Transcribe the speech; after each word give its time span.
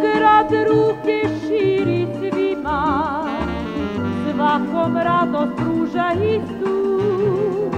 grad 0.00 0.52
ruke 0.68 1.28
širi 1.40 2.06
svima, 2.18 3.24
svakom 4.34 4.96
radost 4.96 5.52
pruža 5.56 6.12
Isus. 6.12 7.74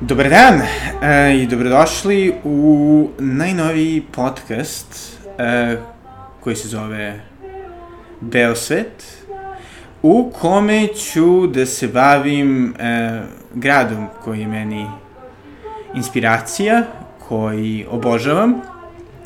Dobar 0.00 0.28
dan 0.28 0.60
e, 1.02 1.36
i 1.36 1.46
dobrodošli 1.46 2.34
u 2.44 3.08
najnoviji 3.18 4.02
podcast 4.12 5.18
e, 5.38 5.76
koji 6.40 6.56
se 6.56 6.68
zove 6.68 7.20
Beosvet, 8.20 9.24
u 10.02 10.32
kome 10.40 10.86
ću 10.86 11.46
da 11.46 11.66
se 11.66 11.88
bavim 11.88 12.74
e, 12.78 13.20
gradom 13.54 14.06
koji 14.24 14.40
je 14.40 14.46
meni 14.46 14.86
inspiracija, 15.94 16.82
koji 17.28 17.86
obožavam, 17.90 18.54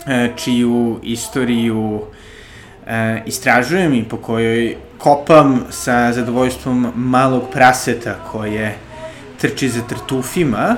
e, 0.06 0.30
čiju 0.37 1.01
istoriju 1.02 2.01
e, 2.87 3.23
istražujem 3.27 3.95
i 3.95 4.05
po 4.05 4.17
kojoj 4.17 4.77
kopam 4.99 5.65
sa 5.71 6.13
zadovoljstvom 6.13 6.93
malog 6.95 7.43
praseta 7.53 8.15
koje 8.33 8.75
trči 9.41 9.69
za 9.69 9.83
trtufima 9.89 10.77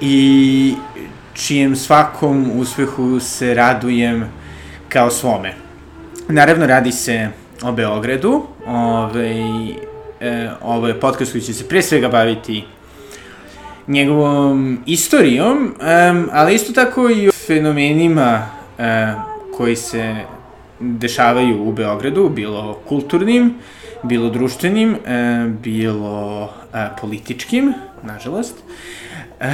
i 0.00 0.74
čijem 1.34 1.76
svakom 1.76 2.50
uspehu 2.54 3.20
se 3.20 3.54
radujem 3.54 4.24
kao 4.88 5.10
svome. 5.10 5.54
Naravno, 6.28 6.66
radi 6.66 6.92
se 6.92 7.28
o 7.62 7.72
Beogradu. 7.72 8.42
Ovaj, 8.66 9.70
e, 9.70 10.50
ovo 10.62 10.88
je 10.88 11.00
podcast 11.00 11.32
koji 11.32 11.42
će 11.42 11.52
se 11.52 11.68
pre 11.68 11.82
svega 11.82 12.08
baviti 12.08 12.64
njegovom 13.86 14.78
istorijom, 14.86 15.56
um, 15.56 16.28
ali 16.32 16.54
isto 16.54 16.72
tako 16.72 17.10
i 17.10 17.28
o 17.28 17.32
fenomenima 17.32 18.46
uh, 18.78 18.84
koji 19.56 19.76
se 19.76 20.14
dešavaju 20.80 21.68
u 21.68 21.72
Beogradu, 21.72 22.28
bilo 22.28 22.80
kulturnim, 22.88 23.54
bilo 24.02 24.30
društvenim, 24.30 24.92
uh, 24.92 25.52
bilo 25.52 26.42
uh, 26.44 26.80
političkim, 27.00 27.72
nažalost. 28.02 28.54
Uh, 29.40 29.46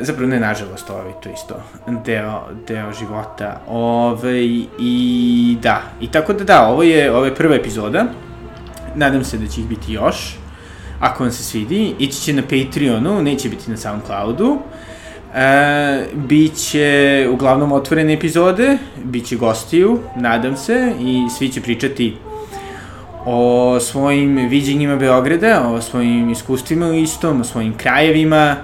zapravo 0.00 0.30
ne 0.30 0.40
nažalost, 0.40 0.90
ovaj, 0.90 1.12
to 1.22 1.30
isto 1.30 1.62
deo, 2.04 2.42
deo 2.68 2.92
života. 2.92 3.60
Ove, 3.68 4.12
ovaj, 4.12 4.64
I 4.78 5.56
da, 5.62 5.82
i 6.00 6.10
tako 6.10 6.32
da 6.32 6.44
da, 6.44 6.66
ovo 6.66 6.82
je, 6.82 7.12
ovo 7.12 7.24
je 7.24 7.34
prva 7.34 7.54
epizoda. 7.54 8.04
Nadam 8.94 9.24
se 9.24 9.38
da 9.38 9.46
će 9.46 9.60
ih 9.60 9.66
biti 9.66 9.92
još 9.92 10.38
ako 11.00 11.24
vam 11.24 11.32
se 11.32 11.42
svidi, 11.42 11.94
ići 11.98 12.20
će 12.20 12.32
na 12.32 12.42
Patreonu, 12.42 13.22
neće 13.22 13.48
biti 13.48 13.70
na 13.70 13.76
Soundcloudu. 13.76 14.58
E, 15.34 16.06
biće 16.14 17.28
uglavnom 17.32 17.72
otvorene 17.72 18.12
epizode, 18.12 18.78
biće 19.04 19.36
gostiju, 19.36 19.98
nadam 20.16 20.56
se, 20.56 20.92
i 21.00 21.22
svi 21.38 21.48
će 21.48 21.60
pričati 21.60 22.16
o 23.24 23.80
svojim 23.80 24.36
viđenjima 24.36 24.96
Beograda, 24.96 25.68
o 25.68 25.80
svojim 25.80 26.30
iskustvima 26.30 26.86
u 26.86 26.94
istom, 26.94 27.40
o 27.40 27.44
svojim 27.44 27.74
krajevima 27.76 28.56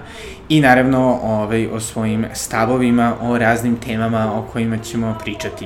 i 0.48 0.60
naravno 0.60 1.18
ovaj, 1.22 1.66
o 1.66 1.80
svojim 1.80 2.26
stavovima, 2.34 3.14
o 3.22 3.38
raznim 3.38 3.76
temama 3.76 4.32
o 4.38 4.42
kojima 4.52 4.78
ćemo 4.78 5.18
pričati. 5.22 5.64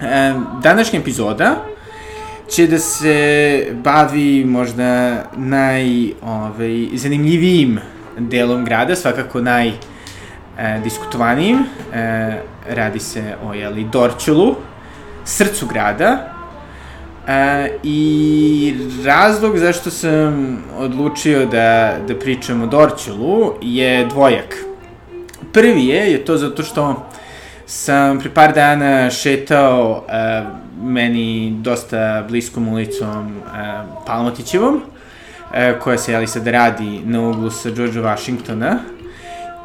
E, 0.00 0.34
današnja 0.62 1.00
epizoda 1.00 1.56
će 2.50 2.66
da 2.66 2.78
se 2.78 3.66
bavi 3.84 4.44
možda 4.44 5.22
naj 5.36 6.12
ovaj, 6.22 6.88
zanimljivijim 6.94 7.80
delom 8.18 8.64
grada, 8.64 8.96
svakako 8.96 9.40
naj 9.40 9.72
e, 10.58 10.80
diskutovanijim. 10.84 11.58
E, 11.94 12.38
radi 12.68 13.00
se 13.00 13.34
o 13.44 13.54
jeli, 13.54 13.84
Dorčulu, 13.84 14.56
srcu 15.24 15.66
grada. 15.66 16.34
E, 17.28 17.70
I 17.82 18.74
razlog 19.04 19.58
zašto 19.58 19.90
sam 19.90 20.58
odlučio 20.78 21.46
da, 21.46 21.96
da 22.08 22.14
pričam 22.14 22.62
o 22.62 22.66
Dorčulu 22.66 23.54
je 23.62 24.06
dvojak. 24.06 24.56
Prvi 25.52 25.86
je, 25.86 26.12
je 26.12 26.24
to 26.24 26.36
zato 26.36 26.62
što 26.62 27.08
sam 27.66 28.18
pre 28.18 28.30
par 28.34 28.54
dana 28.54 29.10
šetao 29.10 30.04
e, 30.08 30.42
meni 30.82 31.56
dosta 31.60 32.24
bliskom 32.28 32.68
ulicom 32.68 33.28
e, 33.28 33.40
Palmotićevom, 34.06 34.80
e, 35.54 35.78
koja 35.78 35.98
se, 35.98 36.12
jeli, 36.12 36.26
sad 36.26 36.46
radi 36.46 37.00
na 37.04 37.28
uglu 37.28 37.50
sa 37.50 37.70
George 37.70 38.00
Washingtona. 38.00 38.78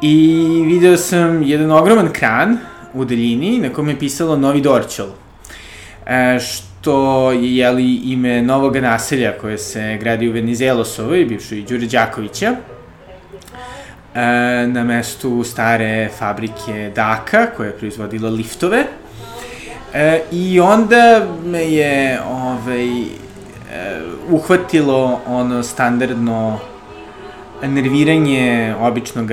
I 0.00 0.64
video 0.66 0.96
sam 0.96 1.42
jedan 1.42 1.70
ogroman 1.70 2.08
kran 2.12 2.58
u 2.94 3.04
daljini 3.04 3.58
na 3.58 3.68
kome 3.68 3.92
je 3.92 3.98
pisalo 3.98 4.36
Novi 4.36 4.60
Dorčel. 4.60 5.06
E, 6.06 6.38
što 6.40 7.32
je, 7.32 7.56
jeli, 7.56 7.94
ime 7.94 8.42
novog 8.42 8.76
naselja 8.76 9.32
koje 9.40 9.58
se 9.58 9.98
gradi 10.00 10.28
u 10.28 10.32
Venizelosovoj, 10.32 11.24
bivšoj 11.24 11.62
Đure 11.68 11.86
Đakovića 11.86 12.56
e, 14.14 14.20
na 14.66 14.84
mestu 14.84 15.44
stare 15.44 16.08
fabrike 16.18 16.92
Daka, 16.94 17.46
koja 17.56 17.66
je 17.66 17.78
proizvodila 17.78 18.30
liftove. 18.30 18.84
E, 19.94 20.20
I 20.32 20.60
onda 20.60 21.26
me 21.44 21.62
je 21.62 22.20
ovaj, 22.30 23.02
e, 23.02 23.06
uhvatilo 24.30 25.20
ono 25.26 25.62
standardno 25.62 26.58
nerviranje 27.68 28.74
običnog 28.80 29.30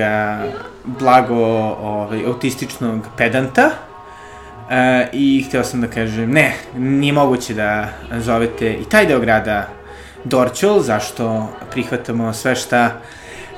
blago 0.84 1.44
ovaj, 1.82 2.24
autističnog 2.26 3.06
pedanta 3.16 3.70
e, 4.70 5.08
i 5.12 5.44
hteo 5.48 5.64
sam 5.64 5.80
da 5.80 5.86
kažem 5.86 6.30
ne, 6.30 6.54
nije 6.76 7.12
moguće 7.12 7.54
da 7.54 7.88
zovete 8.18 8.72
i 8.72 8.84
taj 8.84 9.06
deo 9.06 9.20
grada 9.20 9.68
Dorčel, 10.24 10.80
zašto 10.80 11.48
prihvatamo 11.70 12.32
sve 12.32 12.54
šta 12.56 13.00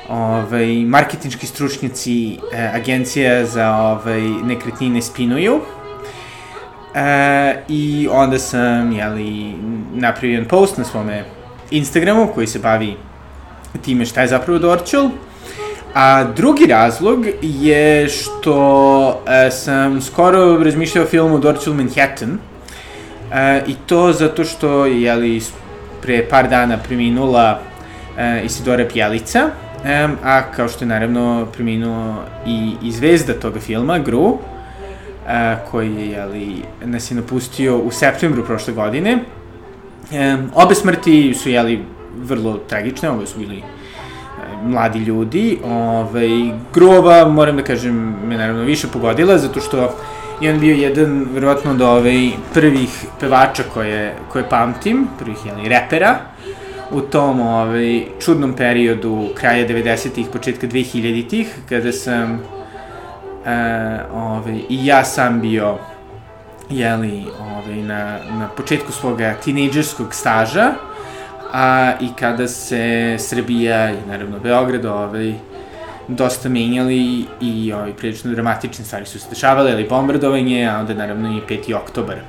ovaj, 0.08 0.84
marketinški 0.86 1.46
stručnjaci 1.46 2.38
e, 2.52 2.70
agencija 2.74 3.44
za 3.44 3.76
ovaj, 3.76 4.20
nekretnine 4.20 5.02
spinuju 5.02 5.60
E, 6.94 7.64
I 7.68 8.08
onda 8.10 8.38
sam, 8.38 8.92
jeli, 8.92 9.54
napravio 9.94 10.34
jedan 10.34 10.48
post 10.48 10.78
na 10.78 10.84
svome 10.84 11.24
Instagramu 11.70 12.26
koji 12.34 12.46
se 12.46 12.58
bavi 12.58 12.96
time 13.82 14.06
šta 14.06 14.20
je 14.20 14.28
zapravo 14.28 14.58
Dorčel. 14.58 15.08
A 15.94 16.24
drugi 16.24 16.66
razlog 16.66 17.26
je 17.42 18.08
što 18.08 19.22
e, 19.28 19.50
sam 19.50 20.00
skoro 20.00 20.64
razmišljao 20.64 21.04
o 21.04 21.08
filmu 21.08 21.40
Manhattan. 21.66 22.38
E, 23.32 23.62
I 23.66 23.74
to 23.86 24.12
zato 24.12 24.44
što 24.44 24.86
je, 24.86 25.02
jeli, 25.02 25.42
pre 26.02 26.28
par 26.30 26.48
dana 26.48 26.78
preminula 26.78 27.60
e, 28.18 28.42
Isidora 28.44 28.84
Pjelica. 28.92 29.50
E, 29.84 30.08
a 30.24 30.42
kao 30.56 30.68
što 30.68 30.84
je 30.84 30.88
naravno 30.88 31.46
preminuo 31.52 32.22
i, 32.46 32.72
i 32.82 32.92
zvezda 32.92 33.32
toga 33.32 33.60
filma, 33.60 33.98
Gru, 33.98 34.38
a, 35.28 35.56
koji 35.70 35.94
je, 35.94 36.08
jeli, 36.08 36.62
nas 36.84 37.10
je 37.10 37.14
napustio 37.14 37.78
u 37.78 37.90
septembru 37.90 38.44
prošle 38.44 38.74
godine. 38.74 39.18
E, 40.12 40.36
obe 40.54 40.74
smrti 40.74 41.34
su, 41.34 41.50
jeli, 41.50 41.84
vrlo 42.22 42.58
tragične, 42.68 43.10
obe 43.10 43.26
su 43.26 43.38
bili 43.38 43.58
e, 43.58 43.62
mladi 44.62 44.98
ljudi. 44.98 45.58
Ove, 45.64 46.28
groba, 46.74 47.28
moram 47.28 47.56
da 47.56 47.62
kažem, 47.62 48.16
me 48.24 48.36
naravno 48.36 48.62
više 48.62 48.88
pogodila, 48.88 49.38
zato 49.38 49.60
što 49.60 49.96
je 50.40 50.52
on 50.52 50.60
bio 50.60 50.74
jedan, 50.74 51.26
verovatno, 51.32 51.70
od 51.70 51.80
ove 51.80 52.30
prvih 52.54 53.04
pevača 53.20 53.62
koje, 53.74 54.14
koje 54.32 54.48
pamtim, 54.48 55.06
prvih, 55.18 55.46
jeli, 55.46 55.68
repera, 55.68 56.18
u 56.90 57.00
tom 57.00 57.40
ovaj, 57.40 58.04
čudnom 58.20 58.52
periodu 58.52 59.28
kraja 59.34 59.68
90-ih, 59.68 60.26
početka 60.32 60.66
2000-ih, 60.66 61.54
kada 61.68 61.92
sam 61.92 62.32
e, 62.32 64.00
ovaj, 64.14 64.60
i 64.68 64.86
ja 64.86 65.04
sam 65.04 65.40
bio 65.40 65.78
jeli, 66.70 67.24
ovaj, 67.40 67.76
na, 67.76 68.18
na 68.38 68.48
početku 68.56 68.92
svoga 68.92 69.34
tinejdžerskog 69.44 70.14
staža, 70.14 70.72
a 71.54 71.92
i 72.00 72.08
kada 72.18 72.48
se 72.48 73.16
Srbija 73.18 73.90
i 73.90 73.96
naravno 74.08 74.38
Beograd 74.38 74.84
ovaj, 74.84 75.34
dosta 76.08 76.48
menjali 76.48 77.24
i 77.40 77.72
ovaj, 77.72 77.92
prilično 77.92 78.30
dramatične 78.30 78.84
stvari 78.84 79.06
su 79.06 79.20
se 79.20 79.26
dešavale, 79.30 79.72
ali 79.72 79.88
bombardovanje, 79.88 80.66
a 80.66 80.78
onda 80.78 80.94
naravno 80.94 81.38
i 81.38 81.40
5. 81.54 81.74
oktobar. 81.74 82.16
E, 82.16 82.22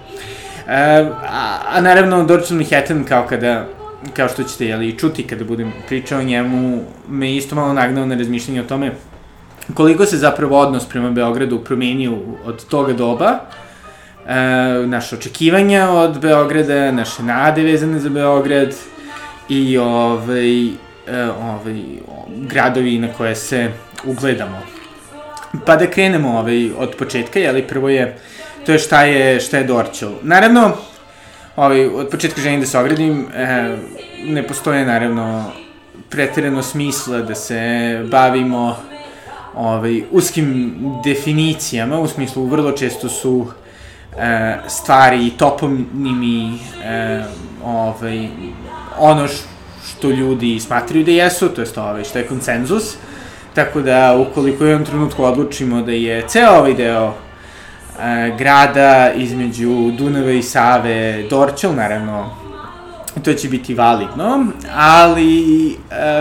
a, 0.67 1.59
a 1.69 1.81
naravno 1.81 2.23
Dorčel 2.23 2.57
Manhattan 2.57 3.03
kao 3.03 3.25
kada 3.29 3.65
kao 4.13 4.29
što 4.29 4.43
ćete 4.43 4.65
jeli, 4.65 4.97
čuti 4.97 5.23
kada 5.23 5.43
budem 5.43 5.73
pričao 5.87 6.19
o 6.19 6.23
njemu, 6.23 6.81
me 7.07 7.35
isto 7.35 7.55
malo 7.55 7.73
nagnao 7.73 8.05
na 8.05 8.15
razmišljanje 8.15 8.61
o 8.61 8.65
tome 8.65 8.91
koliko 9.73 10.05
se 10.05 10.17
zapravo 10.17 10.59
odnos 10.59 10.85
prema 10.85 11.11
Beogradu 11.11 11.59
promenio 11.59 12.17
od 12.45 12.65
toga 12.65 12.93
doba, 12.93 13.39
e, 14.27 14.35
naše 14.87 15.15
očekivanja 15.15 15.89
od 15.89 16.19
Beograda, 16.19 16.91
naše 16.91 17.23
nade 17.23 17.63
vezane 17.63 17.99
za 17.99 18.09
Beograd 18.09 18.75
i 19.49 19.77
ovaj, 19.77 20.67
e, 20.67 20.73
ovaj, 21.41 21.81
gradovi 22.27 22.99
na 22.99 23.13
koje 23.13 23.35
se 23.35 23.71
ugledamo. 24.05 24.61
Pa 25.65 25.75
da 25.75 25.87
krenemo 25.87 26.39
ovaj, 26.39 26.71
od 26.77 26.95
početka, 26.95 27.39
jeli, 27.39 27.67
prvo 27.67 27.89
je 27.89 28.17
to 28.65 28.71
je 28.71 28.79
šta 28.79 29.03
je, 29.03 29.39
šta 29.39 29.57
je 29.57 29.63
Dorčel. 29.63 30.11
Naravno, 30.21 30.71
ovaj, 31.55 31.85
od 31.85 32.09
početka 32.09 32.41
želim 32.41 32.59
da 32.59 32.65
se 32.65 32.79
ogradim, 32.79 33.27
e, 33.35 33.77
ne 34.25 34.43
postoje 34.47 34.85
naravno 34.85 35.51
pretirano 36.09 36.63
smisla 36.63 37.21
da 37.21 37.35
se 37.35 37.59
bavimo 38.11 38.77
ovaj, 39.55 40.03
uskim 40.11 40.75
definicijama, 41.03 41.99
u 41.99 42.07
smislu 42.07 42.45
vrlo 42.45 42.71
često 42.71 43.09
su 43.09 43.47
e, 44.17 44.57
stvari 44.67 45.31
toponimi 45.37 46.59
e, 46.83 47.23
ovaj, 47.65 48.27
ono 48.99 49.27
što 49.87 50.09
ljudi 50.09 50.59
smatraju 50.59 51.05
da 51.05 51.11
jesu, 51.11 51.49
to 51.49 51.61
je 51.61 51.67
ovaj, 51.77 52.03
što 52.03 52.19
je 52.19 52.27
konsenzus, 52.27 52.95
tako 53.53 53.81
da 53.81 54.15
ukoliko 54.17 54.63
u 54.63 54.67
jednom 54.67 54.85
trenutku 54.85 55.23
odlučimo 55.23 55.81
da 55.81 55.91
je 55.91 56.23
ceo 56.27 56.51
ovaj 56.51 56.73
deo 56.73 57.07
e, 57.07 58.35
grada 58.37 59.11
između 59.13 59.91
Dunava 59.97 60.31
i 60.31 60.43
Save 60.43 61.23
Dorčel, 61.29 61.75
naravno 61.75 62.29
to 63.23 63.33
će 63.33 63.49
biti 63.49 63.73
validno, 63.73 64.45
ali 64.75 65.69
e, 65.71 65.75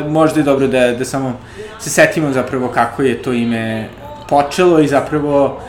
možda 0.09 0.41
je 0.41 0.45
dobro 0.45 0.67
da, 0.67 0.93
da 0.93 1.05
samo 1.05 1.39
se 1.79 1.91
setimo 1.91 2.33
zapravo 2.33 2.69
kako 2.69 3.03
je 3.03 3.23
to 3.23 3.33
ime 3.33 3.89
počelo 4.29 4.81
i 4.81 4.89
zapravo 4.89 5.61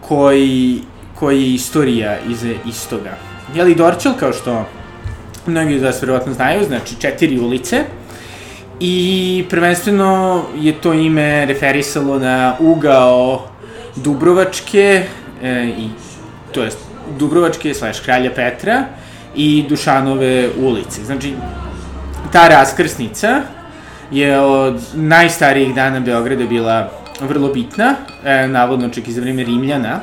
koji, 0.00 0.80
koji 1.14 1.42
je 1.42 1.54
istorija 1.54 2.18
iza 2.28 2.48
istoga. 2.66 3.10
Jeli 3.54 3.74
Dorčel, 3.74 4.12
kao 4.20 4.32
što 4.32 4.64
mnogi 5.46 5.76
od 5.76 5.82
vas 5.82 6.02
verovatno 6.02 6.32
znaju, 6.32 6.64
znači 6.64 6.94
četiri 7.00 7.38
ulice, 7.38 7.84
i 8.80 9.44
prvenstveno 9.50 10.42
je 10.56 10.72
to 10.72 10.92
ime 10.92 11.46
referisalo 11.46 12.18
na 12.18 12.54
ugao 12.58 13.42
Dubrovačke, 13.96 15.04
e, 15.42 15.64
i, 15.78 15.88
to 16.52 16.62
jest 16.62 16.78
Dubrovačke 17.18 17.74
slash 17.74 18.02
Kralja 18.04 18.30
Petra 18.34 18.84
i 19.36 19.64
Dušanove 19.68 20.48
ulice. 20.58 21.04
Znači, 21.04 21.34
ta 22.32 22.48
raskrsnica 22.48 23.40
je 24.10 24.40
od 24.40 24.80
najstarijih 24.94 25.74
dana 25.74 26.00
Beograda 26.00 26.46
bila 26.46 26.90
vrlo 27.20 27.48
bitna, 27.48 27.94
e, 28.24 28.48
navodno 28.48 28.88
čak 28.88 29.08
i 29.08 29.12
za 29.12 29.20
vreme 29.20 29.44
Rimljana. 29.44 30.00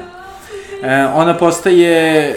E, 0.83 1.05
ona 1.05 1.37
postaje 1.37 2.35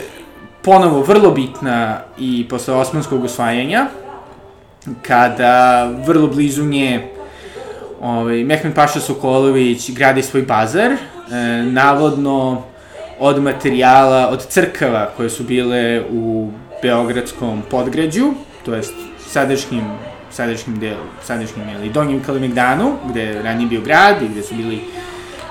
ponovo 0.64 1.02
vrlo 1.02 1.30
bitna 1.30 2.00
i 2.18 2.46
posle 2.48 2.74
osmanskog 2.74 3.24
osvajanja, 3.24 3.86
kada 5.02 5.84
vrlo 6.06 6.26
blizu 6.26 6.64
nje 6.64 7.08
ovaj, 8.00 8.44
Mehmed 8.44 8.74
Paša 8.74 9.00
Sokolović 9.00 9.90
gradi 9.90 10.22
svoj 10.22 10.42
bazar, 10.42 10.92
e, 10.92 10.98
navodno 11.62 12.62
od 13.18 13.42
materijala, 13.42 14.28
od 14.28 14.46
crkava 14.46 15.10
koje 15.16 15.30
su 15.30 15.44
bile 15.44 16.02
u 16.10 16.50
Beogradskom 16.82 17.62
podgrađu, 17.70 18.32
to 18.64 18.74
jest 18.74 18.94
sadašnjim 19.28 19.84
sadašnjim 20.32 20.78
delu, 20.78 21.04
sadašnjim 21.22 21.68
ili 21.68 21.90
donjim 21.90 22.22
Kalemegdanu, 22.24 22.92
gde 23.10 23.22
je 23.22 23.42
ranije 23.42 23.68
bio 23.68 23.80
grad 23.80 24.22
i 24.22 24.28
gde 24.28 24.42
su 24.42 24.54
bili 24.54 24.80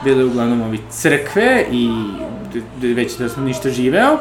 bile 0.04 0.26
uglavnom 0.26 0.62
ovi 0.62 0.80
crkve 0.90 1.66
i 1.72 1.90
gde 2.78 2.94
već 2.94 3.18
da 3.18 3.30
sam 3.30 3.44
ništa 3.44 3.70
živeo. 3.70 4.18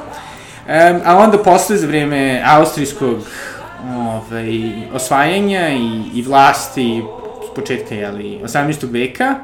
Um, 0.70 1.00
a 1.04 1.16
onda 1.16 1.38
posle, 1.38 1.76
za 1.76 1.86
vreme 1.86 2.42
austrijskog 2.46 3.16
ovaj, 3.96 4.72
osvajanja 4.94 5.68
i, 5.68 6.02
i 6.14 6.22
vlasti 6.22 7.02
s 7.50 7.54
početka, 7.54 7.94
jeli, 7.94 8.38
18. 8.44 8.92
veka, 8.92 9.34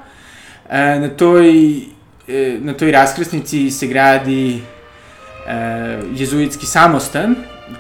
e, 0.69 1.01
na 1.01 1.09
toj, 1.09 1.77
e, 2.29 2.59
na 2.61 2.73
toj 2.73 2.93
raskrsnici 2.93 3.71
se 3.71 3.87
gradi 3.87 4.55
e, 4.55 4.61
jezuitski 6.15 6.67
samostan, 6.67 7.35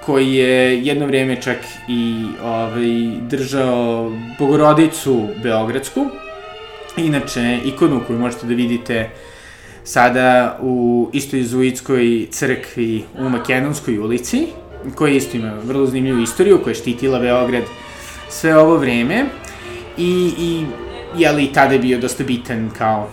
koji 0.04 0.34
je 0.34 0.84
jedno 0.84 1.06
vreme 1.06 1.42
čak 1.42 1.58
i 1.88 2.25
ovaj, 2.42 3.20
držao 3.20 4.12
Bogorodicu 4.38 5.28
Beogradsku, 5.42 6.06
inače 6.96 7.60
ikonu 7.64 8.02
koju 8.06 8.19
možete 8.19 8.46
da 8.46 8.54
vidite 8.54 9.10
sada 9.86 10.58
u 10.62 11.08
isto 11.12 11.36
jezuitskoj 11.36 12.26
crkvi 12.30 13.04
u 13.18 13.28
Makedonskoj 13.28 13.98
ulici, 13.98 14.46
koja 14.94 15.14
isto 15.14 15.36
ima 15.36 15.52
vrlo 15.64 15.86
zanimljivu 15.86 16.22
istoriju, 16.22 16.58
koja 16.62 16.70
je 16.70 16.74
štitila 16.74 17.18
Beograd 17.18 17.62
sve 18.28 18.58
ovo 18.58 18.76
vreme. 18.76 19.24
I, 19.96 20.32
i 20.38 20.64
jeli, 21.16 21.52
tada 21.52 21.72
je 21.72 21.78
bio 21.78 21.98
dosta 21.98 22.24
bitan 22.24 22.70
kao 22.78 23.08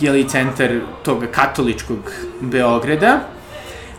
jeli, 0.00 0.28
centar 0.28 0.80
tog 1.02 1.24
katoličkog 1.30 2.12
Beograda, 2.40 3.20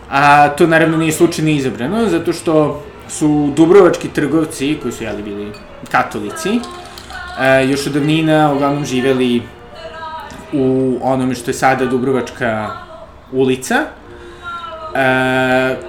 a 0.09 0.49
to 0.49 0.67
naravno 0.67 0.97
nije 0.97 1.11
slučajno 1.11 1.51
izabrano, 1.51 2.09
zato 2.09 2.33
što 2.33 2.83
su 3.09 3.53
dubrovački 3.55 4.07
trgovci, 4.07 4.77
koji 4.81 4.91
su 4.91 5.03
jeli 5.03 5.23
bili 5.23 5.51
katolici, 5.91 6.59
a, 7.37 7.59
još 7.59 7.87
od 7.87 7.93
davnina 7.93 8.53
uglavnom 8.53 8.85
živeli 8.85 9.41
u 10.55 10.97
onome 11.01 11.35
što 11.35 11.51
je 11.51 11.55
sada 11.55 11.85
Dubrovačka 11.85 12.69
ulica, 13.31 13.75
e, 13.75 13.85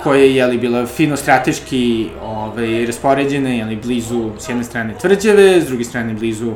koja 0.03 0.21
je 0.21 0.35
jeli, 0.35 0.59
bila 0.59 0.87
fino 0.87 1.17
strateški 1.17 2.09
ovaj, 2.23 2.87
raspoređena, 2.87 3.49
jeli, 3.49 3.77
blizu 3.77 4.31
s 4.39 4.49
jedne 4.49 4.65
strane 4.65 4.95
tvrđave, 5.01 5.61
s 5.61 5.67
druge 5.67 5.85
strane 5.85 6.15
blizu 6.15 6.53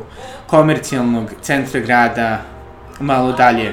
komercijalnog 0.46 1.30
centra 1.42 1.80
grada, 1.80 2.42
malo 3.00 3.32
dalje 3.32 3.72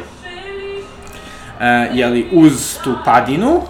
e, 1.59 1.89
jeli, 1.93 2.27
uz 2.31 2.77
tu 2.83 2.95
padinu, 3.05 3.61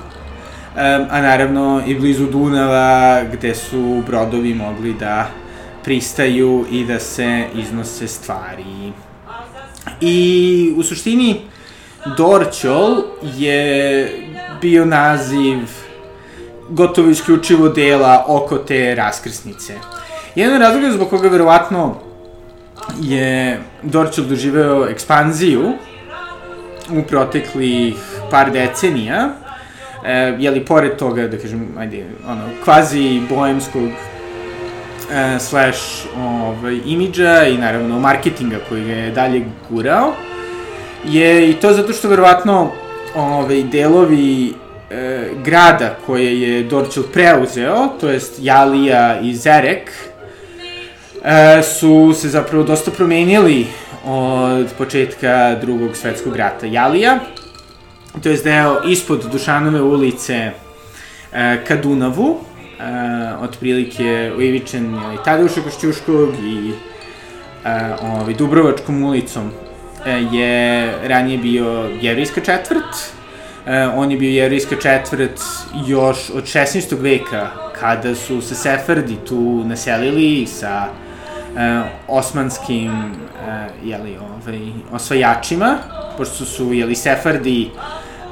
e, 0.75 1.05
a 1.09 1.21
naravno 1.21 1.81
i 1.87 1.95
blizu 1.95 2.25
Dunava, 2.25 3.23
gde 3.33 3.55
su 3.55 4.03
brodovi 4.07 4.53
mogli 4.53 4.93
da 4.93 5.27
pristaju 5.83 6.65
i 6.71 6.85
da 6.85 6.99
se 6.99 7.45
iznose 7.55 8.07
stvari. 8.07 9.06
I 10.01 10.73
u 10.77 10.83
suštini 10.83 11.41
Dorčol 12.17 13.03
je 13.37 14.11
bio 14.61 14.85
naziv 14.85 15.57
gotovo 16.69 17.09
isključivo 17.09 17.69
dela 17.69 18.25
oko 18.27 18.57
te 18.57 18.95
raskrsnice. 18.95 19.73
Jedan 20.35 20.55
od 20.55 20.61
razloga 20.61 20.91
zbog 20.91 21.09
koga 21.09 21.29
verovatno 21.29 21.95
je 23.01 23.59
Dorčel 23.83 24.25
doživeo 24.25 24.87
ekspanziju 24.89 25.71
u 26.89 27.03
proteklih 27.03 27.95
par 28.31 28.51
decenija, 28.51 29.29
e, 30.05 30.35
jeli 30.39 30.65
pored 30.65 30.95
toga, 30.95 31.27
da 31.27 31.37
kažem, 31.37 31.67
ajde, 31.77 32.05
ono, 32.27 32.43
kvazi 32.63 33.21
boemskog 33.29 33.89
e, 35.11 35.39
slash 35.39 36.05
ovaj, 36.19 36.79
imidža 36.85 37.43
i 37.43 37.57
naravno 37.57 37.99
marketinga 37.99 38.57
koji 38.69 38.87
je 38.87 39.11
dalje 39.11 39.45
gurao, 39.69 40.13
je 41.05 41.49
i 41.49 41.53
to 41.53 41.73
zato 41.73 41.93
što 41.93 42.09
verovatno 42.09 42.71
ovaj, 43.15 43.63
delovi 43.63 44.53
e, 44.89 45.29
grada 45.43 45.95
koje 46.05 46.41
je 46.41 46.63
Dorčel 46.63 47.03
preuzeo, 47.13 47.87
to 47.99 48.09
jest 48.09 48.33
Jalija 48.39 49.19
i 49.19 49.35
Zerek, 49.35 49.91
e, 51.23 51.63
su 51.63 52.13
se 52.13 52.29
zapravo 52.29 52.63
dosta 52.63 52.91
promenili 52.91 53.67
od 54.05 54.67
početka 54.77 55.55
drugog 55.61 55.95
svetskog 55.95 56.35
rata. 56.35 56.65
Jalija, 56.65 57.19
to 58.23 58.29
je 58.29 58.37
deo 58.37 58.81
ispod 58.85 59.25
Dušanove 59.31 59.81
ulice 59.81 60.51
e, 61.33 61.63
ka 61.67 61.75
Dunavu, 61.75 62.39
e, 62.79 63.35
otprilike 63.41 64.31
uivičen 64.37 64.95
je 64.95 65.23
Tadeuša 65.25 65.61
Košćuškog 65.61 66.29
i 66.43 66.71
e, 66.71 67.95
ovaj, 68.01 68.33
Dubrovačkom 68.33 69.03
ulicom 69.03 69.51
e, 70.05 70.11
je 70.31 70.93
ranije 71.07 71.37
bio 71.37 71.89
jevrijska 72.01 72.41
četvrt, 72.41 72.95
e, 73.65 73.87
on 73.87 74.11
je 74.11 74.17
bio 74.17 74.29
jevrijska 74.29 74.75
četvrt 74.75 75.39
još 75.87 76.29
od 76.29 76.43
16. 76.43 77.01
veka, 77.01 77.49
kada 77.79 78.15
su 78.15 78.41
se 78.41 78.55
Sefardi 78.55 79.15
tu 79.27 79.63
naselili 79.65 80.45
sa 80.45 80.87
e, 80.87 81.81
osmanskim 82.07 82.91
e, 82.91 83.67
jeli, 83.83 84.17
ovaj, 84.17 84.59
osvajačima, 84.91 85.77
pošto 86.17 86.45
su 86.45 86.73
jeli, 86.73 86.95
Sefardi 86.95 87.69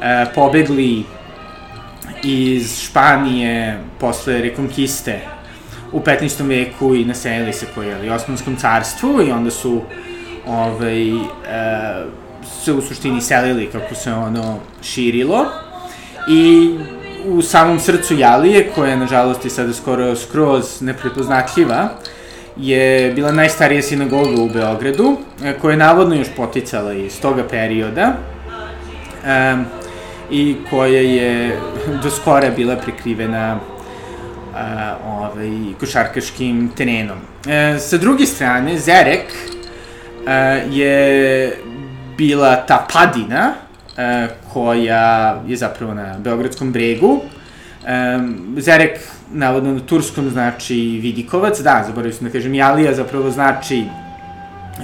e, 0.02 0.26
pobegli 0.36 1.04
iz 2.24 2.80
Španije 2.80 3.80
posle 4.00 4.42
rekonkiste 4.42 5.20
u 5.92 6.00
15. 6.00 6.48
veku 6.48 6.96
i 6.96 7.06
naselili 7.06 7.54
se 7.54 7.66
po 7.76 7.82
jeli, 7.82 8.10
Osmanskom 8.10 8.56
carstvu 8.56 9.22
i 9.22 9.32
onda 9.32 9.52
su 9.52 9.82
ovaj, 10.48 11.10
e, 11.10 11.16
se 12.64 12.74
u 12.74 12.82
suštini 12.82 13.22
selili 13.22 13.70
kako 13.72 13.96
se 13.96 14.14
ono 14.14 14.60
širilo 14.82 15.46
i 16.30 16.76
u 17.26 17.42
samom 17.42 17.80
srcu 17.80 18.16
Jalije, 18.18 18.72
koja 18.76 18.90
je 18.90 18.98
nažalost 18.98 19.46
i 19.46 19.50
sada 19.50 19.74
skoro 19.74 20.16
skroz 20.16 20.82
neprepoznatljiva, 20.82 21.90
je 22.58 23.14
bila 23.14 23.32
najstarija 23.32 23.82
sinagoga 23.82 24.42
u 24.42 24.50
Beogradu, 24.50 25.18
e, 25.44 25.54
koja 25.62 25.72
je 25.72 25.78
navodno 25.78 26.16
još 26.16 26.28
poticala 26.38 26.94
iz 26.94 27.22
toga 27.22 27.44
perioda. 27.44 28.14
E, 29.26 29.56
i 30.32 30.56
koja 30.70 31.02
je 31.02 31.60
do 32.04 32.10
skora 32.10 32.50
bila 32.50 32.76
prekrivena 32.76 33.60
a, 34.56 34.96
ovaj, 35.06 35.50
košarkaškim 35.80 36.72
terenom. 36.78 37.18
E, 37.48 37.80
sa 37.80 37.98
druge 37.98 38.26
strane, 38.26 38.78
Zerek 38.80 39.34
a, 40.28 40.34
je 40.72 41.58
bila 42.18 42.56
ta 42.56 42.88
padina 42.94 43.54
a, 43.98 44.28
koja 44.54 45.42
je 45.48 45.58
zapravo 45.58 45.94
na 45.94 46.16
Beogradskom 46.20 46.72
bregu. 46.72 47.20
A, 47.88 48.20
Zerek, 48.58 49.00
navodno 49.32 49.74
na 49.74 49.80
turskom, 49.80 50.30
znači 50.30 51.00
vidikovac, 51.02 51.60
da, 51.60 51.84
zaboravio 51.88 52.14
sam 52.14 52.28
da 52.28 52.34
kažem, 52.34 52.54
Jalija 52.54 52.94
zapravo 52.94 53.32
znači 53.32 53.84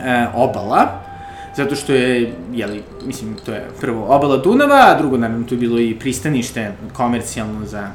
a, 0.06 0.28
obala, 0.36 1.11
zato 1.56 1.76
što 1.76 1.94
je, 1.94 2.34
jeli, 2.54 2.84
mislim, 3.06 3.36
to 3.46 3.52
je 3.52 3.68
prvo 3.82 4.06
obala 4.16 4.38
Dunava, 4.38 4.86
a 4.88 4.98
drugo, 4.98 5.18
naravno, 5.18 5.46
tu 5.48 5.54
je 5.54 5.60
bilo 5.60 5.80
i 5.80 5.96
pristanište 6.00 6.72
komercijalno 6.94 7.66
za 7.66 7.92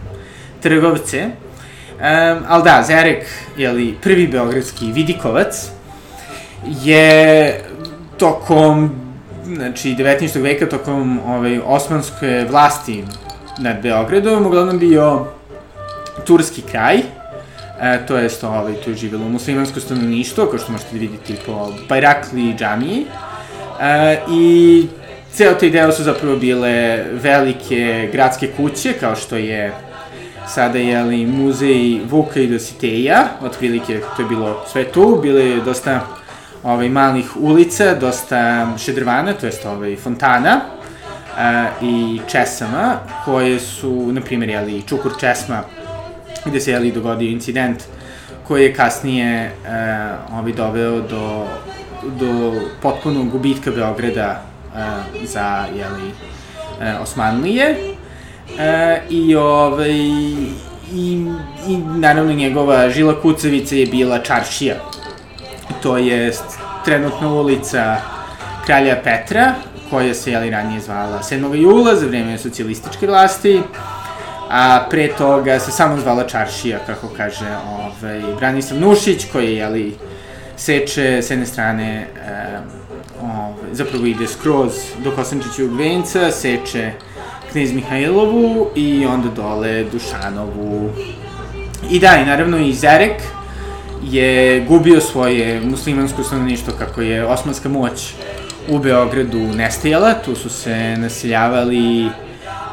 trgovce. 0.60 1.24
Um, 1.24 2.44
ali 2.48 2.64
da, 2.64 2.82
Zerek, 2.86 3.26
jeli, 3.56 3.94
prvi 4.02 4.26
beogradski 4.26 4.92
vidikovac, 4.92 5.70
je 6.84 7.60
tokom 8.18 8.90
znači 9.54 9.94
19. 9.94 10.42
veka 10.42 10.66
tokom 10.66 11.20
ovaj 11.26 11.60
osmanske 11.64 12.46
vlasti 12.50 13.04
nad 13.58 13.82
Beogradom 13.82 14.46
uglavnom 14.46 14.78
bio 14.78 15.26
turski 16.26 16.62
kraj. 16.62 16.98
E, 17.80 18.06
to 18.06 18.16
jest, 18.16 18.44
ovaj, 18.44 18.74
tu 18.74 18.90
je 18.90 18.96
živjelo 18.96 19.28
muslimansko 19.28 19.80
stanovništvo, 19.80 20.46
kao 20.46 20.58
što 20.58 20.72
možete 20.72 20.98
vidjeti 20.98 21.36
po 21.46 21.72
Bajrakli 21.88 22.54
džamiji. 22.58 23.06
E, 23.80 24.18
I 24.30 24.86
ceo 25.32 25.54
taj 25.54 25.70
deo 25.70 25.92
su 25.92 26.02
zapravo 26.02 26.36
bile 26.36 27.04
velike 27.12 28.08
gradske 28.12 28.50
kuće, 28.56 28.92
kao 28.92 29.16
što 29.16 29.36
je 29.36 29.72
sada 30.48 30.78
je 30.78 31.02
li 31.02 31.26
muzej 31.26 32.00
Vuka 32.10 32.40
i 32.40 32.46
Dositeja, 32.46 33.28
otprilike 33.42 34.00
to 34.16 34.22
je 34.22 34.28
bilo 34.28 34.64
sve 34.72 34.84
tu, 34.84 35.18
bilo 35.22 35.38
je 35.38 35.60
dosta 35.60 36.00
ovaj, 36.62 36.88
malih 36.88 37.36
ulica, 37.36 37.94
dosta 37.94 38.68
šedrvana, 38.78 39.32
to 39.32 39.46
jest 39.46 39.66
ovaj, 39.66 39.96
fontana 39.96 40.60
a, 41.36 41.66
i 41.82 42.20
česama, 42.28 42.98
koje 43.24 43.60
su, 43.60 44.12
na 44.12 44.20
primjer, 44.20 44.50
jeli, 44.50 44.82
Čukur 44.82 45.12
Česma, 45.20 45.62
gde 46.44 46.60
se 46.60 46.70
jeli 46.70 46.92
dogodio 46.92 47.30
incident 47.30 47.82
koji 48.48 48.62
je 48.62 48.74
kasnije 48.74 49.50
a, 49.68 50.16
ovaj, 50.32 50.52
doveo 50.52 51.00
do, 51.00 51.46
do 52.20 52.52
potpunog 52.82 53.30
gubitka 53.30 53.70
Beograda 53.70 54.42
a, 54.74 55.02
za 55.24 55.66
jeli, 55.74 56.10
a, 56.80 56.98
Osmanlije 57.02 57.96
E, 58.58 59.02
I, 59.10 59.36
ovaj, 59.36 59.90
i, 59.90 61.26
i 61.68 61.76
naravno 61.78 62.32
njegova 62.32 62.90
žila 62.90 63.20
kucavica 63.20 63.74
je 63.74 63.86
bila 63.86 64.18
Čaršija. 64.18 64.74
To 65.82 65.96
je 65.96 66.32
trenutna 66.84 67.32
ulica 67.32 67.96
Kralja 68.66 68.96
Petra, 69.04 69.54
koja 69.90 70.14
se 70.14 70.32
jeli 70.32 70.50
ranije 70.50 70.80
zvala 70.80 71.18
7. 71.22 71.54
jula 71.54 71.96
za 71.96 72.06
vreme 72.06 72.38
socijalističke 72.38 73.06
vlasti, 73.06 73.60
a 74.50 74.86
pre 74.90 75.08
toga 75.08 75.58
se 75.58 75.70
samo 75.70 76.00
zvala 76.00 76.24
Čaršija, 76.24 76.78
kako 76.86 77.08
kaže 77.16 77.46
ovaj, 77.68 78.22
Branislav 78.38 78.80
Nušić, 78.80 79.26
koji 79.32 79.46
je 79.46 79.56
jeli, 79.56 79.96
seče 80.56 81.22
s 81.22 81.30
jedne 81.30 81.46
strane 81.46 81.86
e, 81.92 82.06
ovaj, 83.22 83.72
zapravo 83.72 84.06
ide 84.06 84.26
skroz 84.26 84.72
do 85.04 85.10
Kosančićevog 85.10 85.78
venca, 85.78 86.30
seče 86.30 86.92
Knez 87.52 87.72
Mihajlovu 87.72 88.70
i 88.74 89.06
onda 89.06 89.28
dole 89.28 89.84
Dušanovu. 89.84 90.90
I 91.90 92.00
da, 92.00 92.16
i 92.22 92.26
naravno 92.26 92.58
i 92.58 92.72
Zerek 92.72 93.22
je 94.04 94.60
gubio 94.60 95.00
svoje 95.00 95.60
muslimansko 95.60 96.22
stanovništvo 96.22 96.72
kako 96.78 97.00
je 97.00 97.26
osmanska 97.26 97.68
moć 97.68 98.14
u 98.68 98.78
Beogradu 98.78 99.38
nestajala, 99.38 100.14
tu 100.14 100.34
su 100.34 100.50
se 100.50 100.96
naseljavali 100.96 102.08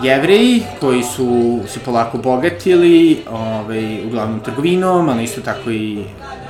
jevreji 0.02 0.64
koji 0.80 1.04
su 1.04 1.60
se 1.68 1.80
polako 1.80 2.18
bogatili, 2.18 3.24
ovaj, 3.32 4.06
uglavnom 4.06 4.40
trgovinom, 4.40 5.10
ali 5.10 5.24
isto 5.24 5.42
tako 5.42 5.72
i 5.72 6.04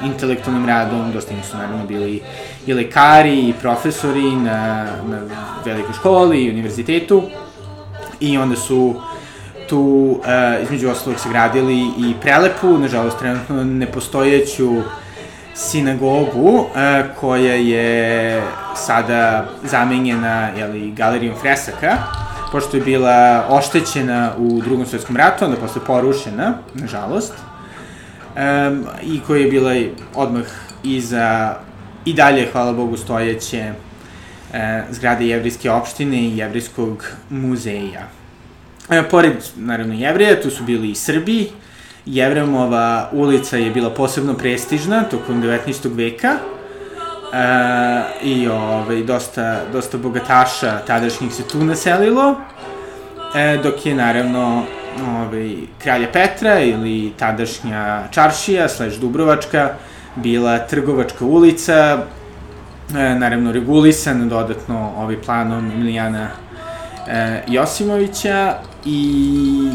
intelektualnim 0.06 0.66
radom, 0.66 1.12
dosta 1.12 1.34
im 1.34 1.44
su 1.44 1.58
naravno 1.58 1.86
bili 1.86 2.22
i 2.66 2.74
lekari 2.74 3.50
i 3.50 3.54
profesori 3.62 4.32
na, 4.36 4.88
na 5.08 5.20
velikoj 5.66 5.94
školi 5.94 6.44
i 6.44 6.50
univerzitetu. 6.50 7.24
I 8.20 8.38
onda 8.38 8.56
su 8.56 8.96
tu 9.70 9.80
uh, 9.80 10.64
između 10.64 10.90
ostalog 10.90 11.20
sagradili 11.20 11.80
i 11.80 12.14
prelepu, 12.22 12.78
nažalost 12.78 13.20
trenutno 13.20 13.64
nepostojeću 13.64 14.82
sinagogu 15.56 16.50
uh, 16.50 16.68
koja 17.20 17.54
je 17.54 18.42
sada 18.76 19.46
zamenjena 19.64 20.50
jeli, 20.58 20.92
galerijom 20.92 21.36
fresaka 21.42 21.98
pošto 22.54 22.78
je 22.78 22.84
bila 22.84 23.46
oštećena 23.50 24.32
u 24.38 24.62
drugom 24.62 24.86
svetskom 24.86 25.18
ratu, 25.18 25.46
onda 25.46 25.58
posle 25.58 25.82
porušena, 25.86 26.54
nažalost, 26.74 27.34
um, 27.34 28.86
i 29.04 29.20
koja 29.28 29.42
je 29.42 29.50
bila 29.50 29.74
odmah 30.16 30.46
iza 30.84 31.56
i 32.06 32.14
dalje, 32.14 32.50
hvala 32.52 32.74
Bogu, 32.74 32.98
stojeće 32.98 33.74
e, 34.54 34.84
zgrade 34.92 35.28
jevrijske 35.28 35.72
opštine 35.72 36.18
i 36.18 36.38
jevrijskog 36.38 37.06
muzeja. 37.30 38.08
E, 38.90 39.04
pored, 39.10 39.34
naravno, 39.56 39.94
jevreja, 39.94 40.42
tu 40.42 40.50
su 40.50 40.64
bili 40.64 40.92
i 40.92 40.96
Srbi. 40.96 41.50
Jevremova 42.06 43.10
ulica 43.12 43.58
je 43.58 43.72
bila 43.72 43.90
posebno 43.90 44.34
prestižna 44.34 45.04
tokom 45.04 45.44
19. 45.44 45.96
veka. 45.96 46.38
E, 47.34 48.04
I 48.24 48.48
ovaj, 48.48 49.04
dosta, 49.04 49.60
dosta 49.72 49.98
bogataša 49.98 50.80
tadašnjih 50.88 51.34
se 51.34 51.44
tu 51.44 51.64
naselilo. 51.64 52.36
E, 53.36 53.60
dok 53.64 53.86
je, 53.86 53.96
naravno, 53.96 54.64
ovaj, 55.08 55.56
kralja 55.80 56.08
Petra 56.14 56.60
ili 56.60 57.14
tadašnja 57.18 58.04
Čaršija, 58.12 58.70
slash 58.70 59.00
Dubrovačka, 59.00 59.70
bila 60.16 60.60
trgovačka 60.60 61.26
ulica, 61.26 61.98
e, 62.96 63.16
naravno 63.16 63.52
regulisan 63.52 64.30
dodatno 64.30 64.92
ovaj 64.98 65.22
planom 65.22 65.72
Emilijana 65.72 66.28
e, 67.08 67.44
Josimovića 67.48 68.56
i, 68.86 69.72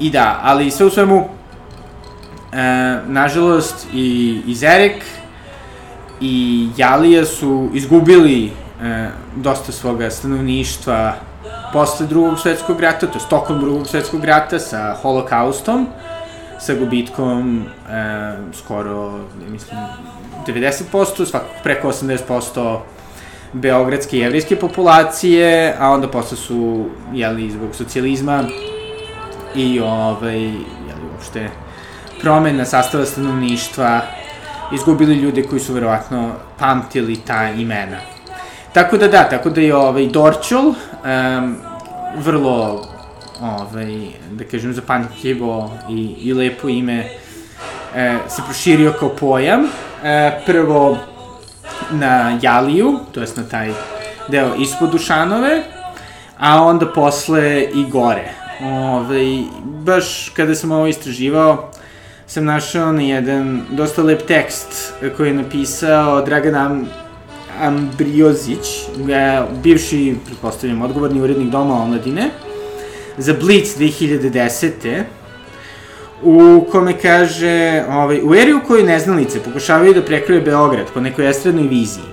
i 0.00 0.10
da, 0.10 0.40
ali 0.42 0.70
sve 0.70 0.86
u 0.86 0.90
svemu 0.90 1.28
e, 2.52 2.98
nažalost 3.06 3.86
i, 3.92 4.40
i 4.46 4.54
Zerek 4.54 5.04
i 6.20 6.68
Jalija 6.76 7.24
su 7.24 7.70
izgubili 7.74 8.52
e, 8.82 9.08
dosta 9.36 9.72
svoga 9.72 10.10
stanovništva 10.10 11.14
posle 11.72 12.06
drugog 12.06 12.38
svetskog 12.38 12.80
rata, 12.80 13.06
to 13.06 13.18
je 13.18 13.28
tokom 13.28 13.60
drugog 13.60 13.86
svetskog 13.86 14.24
rata 14.24 14.58
sa 14.58 14.94
holokaustom, 15.02 15.86
sa 16.58 16.74
gubitkom 16.74 17.64
e, 17.90 18.32
skoro, 18.52 19.20
mislim, 19.50 19.80
90%, 20.46 21.26
svakako 21.26 21.52
preko 21.62 21.88
80% 21.88 22.78
beogradske 23.52 24.18
jevrijske 24.18 24.56
populacije, 24.56 25.76
a 25.78 25.90
onda 25.90 26.08
posle 26.08 26.36
su, 26.36 26.86
jeli, 27.12 27.50
zbog 27.50 27.74
socijalizma 27.74 28.44
i, 29.54 29.80
ovaj, 29.80 30.40
jeli, 30.40 31.10
uopšte 31.12 31.50
promena 32.20 32.64
sastava 32.64 33.04
stanovništva, 33.04 34.00
izgubili 34.72 35.14
ljude 35.14 35.42
koji 35.42 35.60
su 35.60 35.74
verovatno 35.74 36.32
pamtili 36.58 37.16
ta 37.16 37.48
imena. 37.48 37.96
Tako 38.72 38.96
da 38.96 39.08
da, 39.08 39.28
tako 39.28 39.50
da 39.50 39.60
je 39.60 39.74
ovaj 39.74 40.06
Dorčol 40.06 40.66
um, 40.66 41.56
vrlo 42.16 42.86
ovaj, 43.40 43.96
da 44.30 44.44
kažem, 44.44 44.72
zapamtljivo 44.72 45.70
i, 45.90 46.14
i 46.18 46.34
lepo 46.34 46.68
ime 46.68 47.04
e, 47.94 48.18
se 48.28 48.42
proširio 48.44 48.92
kao 48.98 49.08
pojam. 49.08 49.64
E, 50.04 50.40
prvo 50.46 50.98
na 51.90 52.38
Jaliju, 52.42 52.98
to 53.12 53.20
jest 53.20 53.36
na 53.36 53.44
taj 53.48 53.72
deo 54.28 54.54
ispod 54.54 54.90
Dušanove, 54.90 55.62
a 56.38 56.62
onda 56.62 56.86
posle 56.92 57.62
i 57.74 57.84
gore. 57.90 58.32
Ove, 58.62 59.42
baš 59.64 60.32
kada 60.36 60.54
sam 60.54 60.72
ovo 60.72 60.86
istraživao, 60.86 61.70
sam 62.30 62.44
našao 62.44 62.92
na 62.92 63.02
jedan 63.02 63.62
dosta 63.70 64.02
lep 64.02 64.22
tekst 64.22 64.92
koji 65.16 65.28
je 65.28 65.34
napisao 65.34 66.22
Dragan 66.22 66.54
Am 66.54 66.88
Ambriozić, 67.60 68.68
bivši, 69.62 70.14
pretpostavljam, 70.26 70.82
odgovorni 70.82 71.20
urednik 71.20 71.50
Doma 71.50 71.82
omladine, 71.82 72.30
za 73.18 73.34
Blitz 73.40 73.78
2010 73.78 75.02
u 76.22 76.64
kome 76.72 76.98
kaže, 76.98 77.84
ovaj, 77.88 78.20
u 78.24 78.34
eri 78.34 78.52
u 78.52 78.60
kojoj 78.66 78.86
neznalice 78.86 79.42
pokušavaju 79.42 79.94
da 79.94 80.02
prekroje 80.02 80.40
Beograd 80.40 80.86
po 80.94 81.00
nekoj 81.00 81.30
estradnoj 81.30 81.68
viziji, 81.68 82.04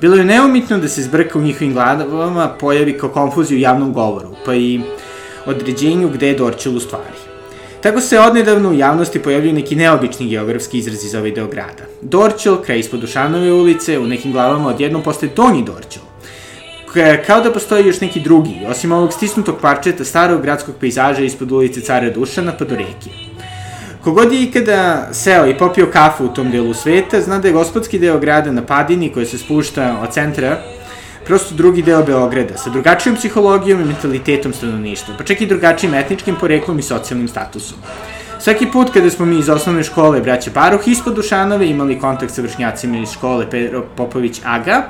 bilo 0.00 0.16
je 0.16 0.24
neumitno 0.24 0.78
da 0.78 0.88
se 0.88 1.02
zbrka 1.02 1.38
u 1.38 1.42
njihovim 1.42 1.74
glavama 1.74 2.48
pojavi 2.60 2.98
kao 2.98 3.10
konfuzija 3.10 3.56
u 3.56 3.60
javnom 3.60 3.92
govoru, 3.92 4.36
pa 4.46 4.54
i 4.54 4.80
određenju 5.46 6.08
gde 6.08 6.28
je 6.28 6.34
Dorčel 6.34 6.76
u 6.76 6.80
stvari. 6.80 7.33
Tako 7.84 8.00
se 8.00 8.20
odnedavno 8.20 8.70
u 8.70 8.74
javnosti 8.74 9.18
pojavljaju 9.18 9.54
neki 9.54 9.76
neobični 9.76 10.28
geografski 10.28 10.78
izrazi 10.78 11.08
za 11.08 11.18
ovaj 11.18 11.30
deo 11.30 11.46
grada. 11.46 11.84
Dorčel, 12.00 12.56
kraj 12.62 12.78
ispod 12.78 13.00
Dušanove 13.00 13.52
ulice, 13.52 13.98
u 13.98 14.06
nekim 14.06 14.32
glavama 14.32 14.68
odjednom 14.68 15.02
postaje 15.02 15.32
Donji 15.36 15.62
Dorčel. 15.62 16.02
Kao 17.26 17.40
da 17.40 17.52
postoji 17.52 17.86
još 17.86 18.00
neki 18.00 18.20
drugi, 18.20 18.54
osim 18.68 18.92
ovog 18.92 19.12
stisnutog 19.12 19.56
parčeta 19.60 20.04
starog 20.04 20.42
gradskog 20.42 20.74
pejzaža 20.80 21.22
ispod 21.22 21.52
ulice 21.52 21.80
Cara 21.80 22.10
Dušana 22.10 22.52
pa 22.58 22.64
do 22.64 22.76
reke. 22.76 23.10
Kogod 24.04 24.32
je 24.32 24.42
ikada 24.42 25.08
seo 25.12 25.46
i 25.46 25.58
popio 25.58 25.86
kafu 25.92 26.24
u 26.24 26.28
tom 26.28 26.50
delu 26.50 26.74
sveta, 26.74 27.20
zna 27.20 27.38
da 27.38 27.48
je 27.48 27.54
gospodski 27.54 27.98
deo 27.98 28.18
grada 28.18 28.52
na 28.52 28.62
padini 28.62 29.12
koji 29.12 29.26
se 29.26 29.38
spušta 29.38 29.96
od 30.02 30.12
centra 30.12 30.58
prosto 31.26 31.54
drugi 31.54 31.82
deo 31.82 32.02
Beograda, 32.02 32.56
sa 32.56 32.70
drugačijom 32.70 33.16
psihologijom 33.16 33.80
i 33.80 33.84
mentalitetom 33.84 34.52
stanovništva, 34.52 35.14
pa 35.18 35.24
čak 35.24 35.40
i 35.40 35.46
drugačijim 35.46 35.94
etničkim 35.94 36.36
poreklom 36.40 36.78
i 36.78 36.82
socijalnim 36.82 37.28
statusom. 37.28 37.78
Svaki 38.40 38.66
put 38.66 38.92
kada 38.92 39.10
smo 39.10 39.26
mi 39.26 39.38
iz 39.38 39.48
osnovne 39.48 39.82
škole 39.82 40.20
braća 40.20 40.50
Baruh 40.54 40.88
ispod 40.88 41.14
Dušanove 41.14 41.66
imali 41.66 41.98
kontakt 41.98 42.32
sa 42.34 42.42
vršnjacima 42.42 42.98
iz 42.98 43.12
škole 43.12 43.50
Pedro 43.50 43.84
Popović 43.96 44.40
Aga, 44.44 44.82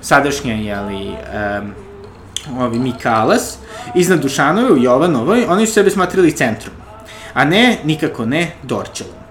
sadašnja, 0.00 0.54
jeli, 0.54 1.06
um, 1.06 1.72
ovi 2.60 2.92
iznad 3.94 4.20
Dušanove 4.20 4.72
u 4.72 4.82
Jovanovoj, 4.82 5.46
oni 5.48 5.66
su 5.66 5.72
sebe 5.72 5.90
smatrali 5.90 6.32
centrom, 6.32 6.74
a 7.34 7.44
ne, 7.44 7.78
nikako 7.84 8.26
ne, 8.26 8.52
Dorčelom. 8.62 9.25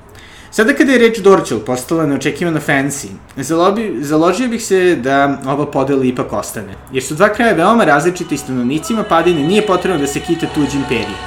Sada 0.55 0.73
kada 0.73 0.91
je 0.91 0.99
reč 0.99 1.17
Dorčel 1.19 1.59
postala 1.59 2.05
neočekivano 2.07 2.59
fancy, 2.63 3.09
zalobi, 3.37 3.97
založio 4.01 4.47
bih 4.47 4.61
se 4.63 4.95
da 4.95 5.41
ova 5.45 5.65
podela 5.71 6.05
ipak 6.05 6.33
ostane, 6.33 6.75
jer 6.93 7.03
su 7.03 7.15
dva 7.15 7.27
kraja 7.33 7.53
veoma 7.53 7.83
različite 7.83 8.35
i 8.35 8.37
stanovnicima 8.37 9.03
Padine 9.03 9.43
nije 9.43 9.65
potrebno 9.67 9.99
da 9.99 10.07
se 10.07 10.19
kita 10.19 10.47
tuđi 10.55 10.77
imperije. 10.77 11.17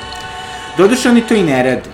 Doduše 0.79 1.09
oni 1.09 1.21
to 1.29 1.35
i 1.35 1.43
ne 1.43 1.63
rade. 1.63 1.91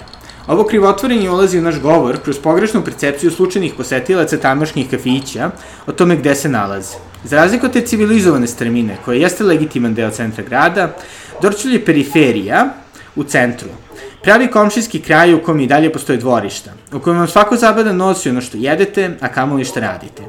Ovo 0.47 0.65
krivotvorenje 0.65 1.31
ulazi 1.31 1.59
u 1.59 1.63
naš 1.63 1.81
govor 1.81 2.21
kroz 2.25 2.39
pogrešnu 2.39 2.85
percepciju 2.85 3.31
slučajnih 3.31 3.75
posetilaca 3.75 4.39
tamošnjih 4.39 4.91
kafića 4.91 5.51
o 5.87 5.93
tome 5.93 6.17
gde 6.17 6.35
se 6.35 6.49
nalaze. 6.49 6.97
Za 7.25 7.37
razliku 7.37 7.67
od 7.67 7.73
te 7.73 7.81
civilizovane 7.81 8.47
strmine, 8.47 8.97
koja 9.05 9.19
jeste 9.19 9.45
legitiman 9.45 9.95
deo 9.95 10.11
centra 10.11 10.45
grada, 10.45 10.93
Dorčel 11.43 11.73
je 11.73 11.85
periferija 11.85 12.75
u 13.17 13.25
centru, 13.25 13.69
Pravi 14.25 14.47
komšijski 14.49 15.01
kraj 15.01 15.35
u 15.35 15.43
kom 15.43 15.61
i 15.61 15.67
dalje 15.67 15.93
postoje 15.93 16.19
dvorišta, 16.19 16.71
u 16.93 17.01
kojem 17.01 17.19
vam 17.19 17.29
svako 17.29 17.57
zabada 17.57 17.93
nosi 17.93 18.31
ono 18.31 18.41
što 18.41 18.57
jedete, 18.57 19.11
a 19.21 19.29
kamoli 19.29 19.65
šta 19.65 19.81
radite. 19.81 20.23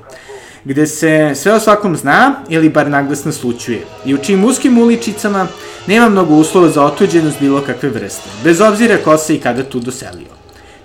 Gde 0.63 0.87
se 0.87 1.31
sve 1.35 1.53
o 1.53 1.59
svakom 1.59 1.95
zna 1.95 2.35
ili 2.49 2.69
bar 2.69 2.89
naglas 2.89 3.25
naslučuje 3.25 3.85
i 4.05 4.13
u 4.13 4.17
čijim 4.17 4.43
uskim 4.45 4.77
uličicama 4.77 5.47
nema 5.87 6.09
mnogo 6.09 6.35
uslova 6.35 6.69
za 6.69 6.83
otuđenost 6.83 7.39
bilo 7.39 7.61
kakve 7.61 7.89
vrste, 7.89 8.29
bez 8.43 8.61
obzira 8.61 8.97
ko 8.97 9.17
se 9.17 9.35
i 9.35 9.39
kada 9.39 9.63
tu 9.63 9.79
doselio. 9.79 10.35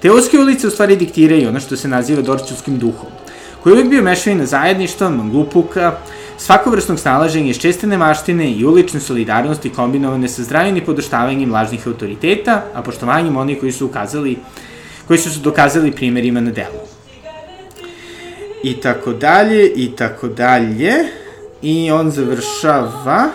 Te 0.02 0.10
uske 0.10 0.38
ulice 0.38 0.66
u 0.66 0.70
stvari 0.70 0.96
diktiraju 0.96 1.48
ono 1.48 1.60
što 1.60 1.76
se 1.76 1.88
naziva 1.88 2.22
dorčevskim 2.22 2.78
duhom, 2.78 3.10
koji 3.62 3.70
je 3.70 3.74
uvijek 3.74 3.90
bio 3.90 4.02
mešavina 4.02 4.46
zajedništva, 4.46 5.10
manglupuka, 5.10 5.96
svakovrsnog 6.40 6.98
snalaženja 6.98 7.50
iz 7.50 7.58
česte 7.58 7.86
nemaštine 7.86 8.52
i 8.52 8.64
ulične 8.64 9.00
solidarnosti 9.00 9.70
kombinovane 9.70 10.28
sa 10.28 10.42
zdravim 10.42 10.76
i 10.76 10.84
podoštavanjem 10.84 11.52
lažnih 11.52 11.86
autoriteta, 11.86 12.62
a 12.74 12.82
poštovanjem 12.82 13.36
onih 13.36 13.60
koji 13.60 13.72
su 13.72 13.86
ukazali, 13.86 14.38
koji 15.06 15.18
su 15.18 15.30
se 15.30 15.40
dokazali 15.40 15.92
primerima 15.92 16.40
na 16.40 16.50
delu. 16.50 16.80
I 18.64 18.80
tako 18.80 19.12
dalje, 19.12 19.72
i 19.76 19.90
tako 19.96 20.28
dalje. 20.28 20.92
I 21.62 21.90
on 21.90 22.10
završava 22.10 23.28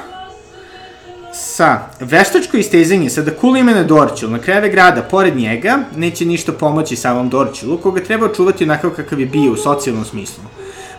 sa 1.33 1.79
veštačko 1.99 2.57
istezanje 2.57 3.09
sada 3.09 3.31
cool 3.41 3.57
imena 3.57 3.83
Dorčil 3.83 4.31
na 4.31 4.39
krajeve 4.39 4.69
grada 4.69 5.01
pored 5.01 5.35
njega 5.35 5.79
neće 5.95 6.25
ništa 6.25 6.51
pomoći 6.51 6.95
samom 6.95 7.29
Dorčilu 7.29 7.77
koga 7.77 8.03
treba 8.03 8.25
očuvati 8.25 8.63
onakav 8.63 8.91
kakav 8.91 9.19
je 9.19 9.25
bio 9.25 9.51
u 9.51 9.57
socijalnom 9.57 10.05
smislu 10.05 10.43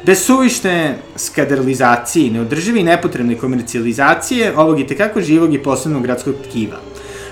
Bez 0.04 0.24
suvište 0.24 0.94
skaderlizacije 1.16 2.26
i 2.26 2.30
neodržive 2.30 2.80
i 2.80 2.84
nepotrebne 2.84 3.34
komercijalizacije 3.34 4.52
ovog 4.56 4.80
i 4.80 4.86
tekako 4.86 5.20
živog 5.20 5.54
i 5.54 5.62
posebnog 5.62 6.02
gradskog 6.02 6.34
tkiva, 6.48 6.76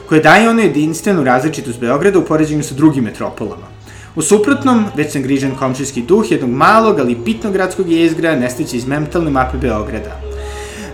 koje 0.08 0.20
daje 0.20 0.48
ono 0.48 0.62
jedinstvenu 0.62 1.24
različitost 1.24 1.80
Beograda 1.80 2.18
u 2.18 2.24
poređenju 2.24 2.62
sa 2.62 2.74
drugim 2.74 3.04
metropolama. 3.04 3.66
U 4.14 4.22
suprotnom, 4.22 4.84
već 4.96 5.12
sam 5.12 5.22
grižen 5.22 5.54
komšijski 5.54 6.02
duh 6.02 6.30
jednog 6.30 6.50
malog, 6.50 6.98
ali 6.98 7.14
bitnog 7.14 7.52
gradskog 7.52 7.90
jezgra 7.90 8.36
nesteće 8.36 8.76
iz 8.76 8.86
mentalne 8.86 9.30
mape 9.30 9.58
Beograda. 9.58 10.20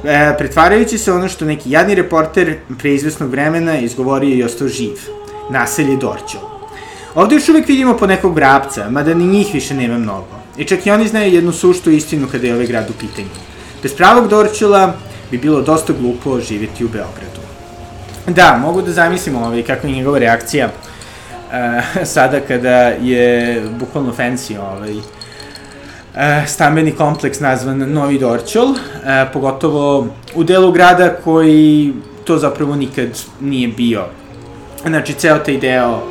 E, 0.04 0.34
pretvarajući 0.38 0.98
se 0.98 1.12
ono 1.12 1.28
što 1.28 1.44
neki 1.44 1.70
jadni 1.70 1.94
reporter 1.94 2.56
pre 2.78 2.94
izvesnog 2.94 3.30
vremena 3.30 3.78
izgovorio 3.78 4.36
i 4.36 4.42
ostao 4.42 4.68
živ. 4.68 4.96
Naselje 5.50 5.96
Dorćol. 5.96 6.40
Ovde 7.14 7.34
još 7.34 7.48
uvek 7.48 7.68
vidimo 7.68 7.96
po 7.96 8.06
nekog 8.06 8.34
vrapca, 8.34 8.90
mada 8.90 9.14
ni 9.14 9.26
njih 9.26 9.54
više 9.54 9.74
nema 9.74 9.98
mnogo. 9.98 10.39
I 10.56 10.64
čak 10.64 10.86
i 10.86 10.90
oni 10.90 11.08
znaju 11.08 11.34
jednu 11.34 11.52
suštu 11.52 11.90
istinu 11.90 12.28
kada 12.32 12.46
je 12.46 12.54
ovaj 12.54 12.66
grad 12.66 12.90
u 12.90 12.92
pitanju. 12.92 13.28
Bez 13.82 13.94
pravog 13.94 14.28
Dorčula 14.28 14.94
bi 15.30 15.38
bilo 15.38 15.62
dosta 15.62 15.92
glupo 15.92 16.40
živjeti 16.40 16.84
u 16.84 16.88
Beogradu. 16.88 17.40
Da, 18.26 18.58
mogu 18.62 18.82
da 18.82 18.92
zamislim 18.92 19.36
ovaj, 19.36 19.62
kakva 19.62 19.88
je 19.88 19.96
njegova 19.96 20.18
reakcija 20.18 20.66
uh, 20.66 22.06
sada 22.14 22.40
kada 22.40 22.76
je 22.88 23.62
bukvalno 23.78 24.12
fancy 24.18 24.58
ovaj, 24.58 24.96
uh, 24.96 25.02
stambeni 26.46 26.92
kompleks 26.92 27.40
nazvan 27.40 27.92
Novi 27.92 28.18
Dorčul, 28.18 28.70
uh, 28.70 28.76
pogotovo 29.32 30.06
u 30.34 30.44
delu 30.44 30.72
grada 30.72 31.08
koji 31.24 31.92
to 32.24 32.38
zapravo 32.38 32.76
nikad 32.76 33.08
nije 33.40 33.68
bio. 33.68 34.04
Znači, 34.86 35.14
ceo 35.14 35.38
taj 35.38 35.58
deo 35.58 36.02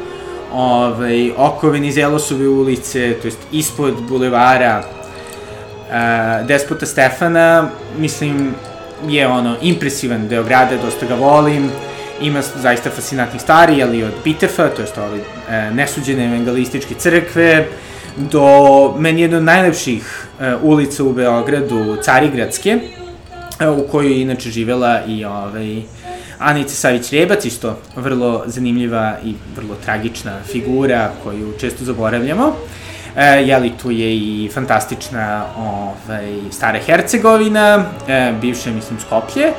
ovaj, 0.53 1.31
oko 1.37 1.69
Venizelosove 1.69 2.47
ulice, 2.47 3.13
to 3.21 3.27
jest 3.27 3.39
ispod 3.51 3.93
bulevara 4.09 4.83
uh, 4.83 6.47
Despota 6.47 6.85
Stefana, 6.85 7.69
mislim, 7.97 8.53
je 9.07 9.27
ono, 9.27 9.55
impresivan 9.61 10.27
deo 10.27 10.43
grada, 10.43 10.77
dosta 10.77 11.05
ga 11.05 11.15
volim, 11.15 11.69
ima 12.21 12.41
zaista 12.41 12.89
fascinantnih 12.89 13.41
stvari, 13.41 13.83
ali 13.83 14.03
od 14.03 14.13
Bitefa, 14.23 14.67
to 14.67 14.81
jest 14.81 14.97
ove 14.97 15.19
uh, 15.19 15.75
nesuđene 15.75 16.25
evangelističke 16.25 16.95
crkve, 16.95 17.67
do 18.17 18.43
meni 18.97 19.21
jedno 19.21 19.37
od 19.37 19.43
najlepših 19.43 20.27
uh, 20.39 20.63
ulica 20.63 21.03
u 21.03 21.13
Beogradu, 21.13 21.97
Carigradske, 22.03 22.77
uh, 23.67 23.77
u 23.77 23.87
kojoj 23.91 24.11
je 24.11 24.21
inače 24.21 24.49
živela 24.49 25.01
i 25.07 25.25
ovaj, 25.25 25.81
Anica 26.39 26.87
Savić-Rebac, 26.87 27.45
isto 27.45 27.77
vrlo 27.95 28.43
zanimljiva 28.45 29.17
i 29.23 29.33
vrlo 29.55 29.75
tragična 29.85 30.39
figura 30.51 31.11
koju 31.23 31.53
često 31.59 31.83
zaboravljamo. 31.83 32.55
E, 33.15 33.25
jeli, 33.25 33.71
tu 33.81 33.91
je 33.91 34.15
i 34.15 34.49
fantastična 34.53 35.45
ovaj, 35.57 36.33
stara 36.51 36.79
Hercegovina, 36.79 37.85
e, 38.07 38.33
bivša, 38.41 38.71
mislim, 38.71 38.99
Skoplje, 38.99 39.51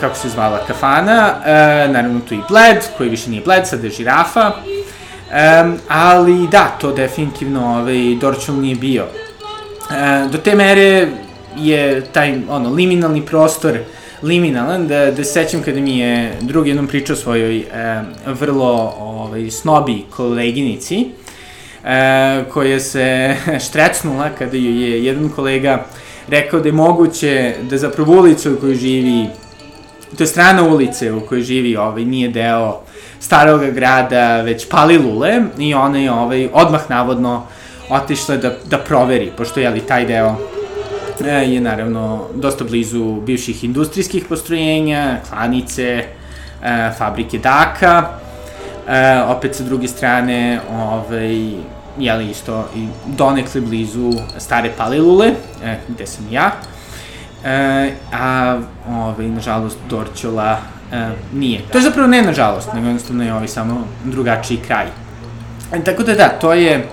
kako 0.00 0.16
se 0.16 0.28
zvala 0.28 0.60
kafana, 0.66 1.34
e, 1.44 1.88
naravno 1.88 2.20
tu 2.28 2.34
i 2.34 2.40
Bled, 2.48 2.84
koji 2.96 3.08
više 3.08 3.30
nije 3.30 3.42
Bled, 3.42 3.66
sada 3.66 3.86
je 3.86 3.90
žirafa, 3.90 4.52
e, 5.32 5.64
ali 5.88 6.48
da, 6.48 6.76
to 6.80 6.92
definitivno 6.92 7.78
ovaj, 7.80 8.16
Dorčul 8.20 8.54
nije 8.54 8.76
bio. 8.76 9.04
E, 9.04 10.28
do 10.28 10.38
te 10.38 10.54
mere 10.54 11.08
je 11.56 12.04
taj 12.12 12.40
ono, 12.48 12.70
liminalni 12.70 13.26
prostor 13.26 13.78
liminalan, 14.24 14.88
da, 14.88 15.10
da 15.10 15.24
sećam 15.24 15.62
kada 15.62 15.80
mi 15.80 15.98
je 15.98 16.32
drug 16.40 16.66
jednom 16.66 16.86
pričao 16.86 17.16
svojoj 17.16 17.58
e, 17.58 17.64
vrlo 18.26 18.94
ovaj, 18.98 19.50
snobi 19.50 20.04
koleginici, 20.10 21.06
e, 21.84 22.44
koja 22.52 22.80
se 22.80 23.36
štrecnula 23.68 24.30
kada 24.38 24.56
ju 24.56 24.80
je 24.80 25.04
jedan 25.04 25.28
kolega 25.28 25.86
rekao 26.28 26.60
da 26.60 26.68
je 26.68 26.72
moguće 26.72 27.54
da 27.70 27.78
zapravo 27.78 28.12
ulica 28.12 28.50
u 28.50 28.56
kojoj 28.56 28.74
živi, 28.74 29.26
to 30.16 30.22
je 30.22 30.26
strana 30.26 30.62
ulice 30.62 31.12
u 31.12 31.20
kojoj 31.20 31.42
živi, 31.42 31.76
ovaj, 31.76 32.04
nije 32.04 32.28
deo 32.28 32.80
starog 33.20 33.64
grada, 33.70 34.40
već 34.40 34.68
Palilule, 34.68 35.42
i 35.58 35.74
ona 35.74 35.98
je 35.98 36.12
ovaj, 36.12 36.48
odmah 36.52 36.90
navodno 36.90 37.46
otišla 37.90 38.36
da, 38.36 38.56
da 38.64 38.78
proveri, 38.78 39.32
pošto 39.36 39.60
je 39.60 39.70
li 39.70 39.80
taj 39.80 40.06
deo 40.06 40.53
je 41.20 41.60
naravno 41.60 42.26
dosta 42.34 42.64
blizu 42.64 43.20
bivših 43.20 43.64
industrijskih 43.64 44.24
postrojenja, 44.28 45.20
klanice, 45.28 46.04
e, 46.62 46.90
fabrike 46.98 47.38
Daka, 47.38 48.08
e, 48.88 49.22
opet 49.22 49.54
sa 49.54 49.64
druge 49.64 49.88
strane, 49.88 50.60
ovaj, 50.72 51.50
jeli 51.98 52.30
isto 52.30 52.68
i 52.76 52.86
donekle 53.06 53.60
blizu 53.60 54.12
stare 54.38 54.70
Palilule, 54.76 55.32
e, 55.64 55.76
gde 55.88 56.06
sam 56.06 56.26
ja, 56.30 56.52
e, 57.44 57.92
a 58.12 58.58
ovaj, 58.88 59.28
nažalost 59.28 59.78
Dorčola 59.88 60.58
e, 60.92 61.08
nije. 61.32 61.60
To 61.72 61.78
je 61.78 61.82
zapravo 61.82 62.08
ne 62.08 62.22
nažalost, 62.22 62.72
nego 62.74 62.86
jednostavno 62.86 63.24
je 63.24 63.34
ovaj 63.34 63.48
samo 63.48 63.86
drugačiji 64.04 64.58
kraj. 64.66 64.86
E, 65.72 65.84
tako 65.84 66.02
da 66.02 66.14
da, 66.14 66.28
to 66.28 66.52
je 66.52 66.88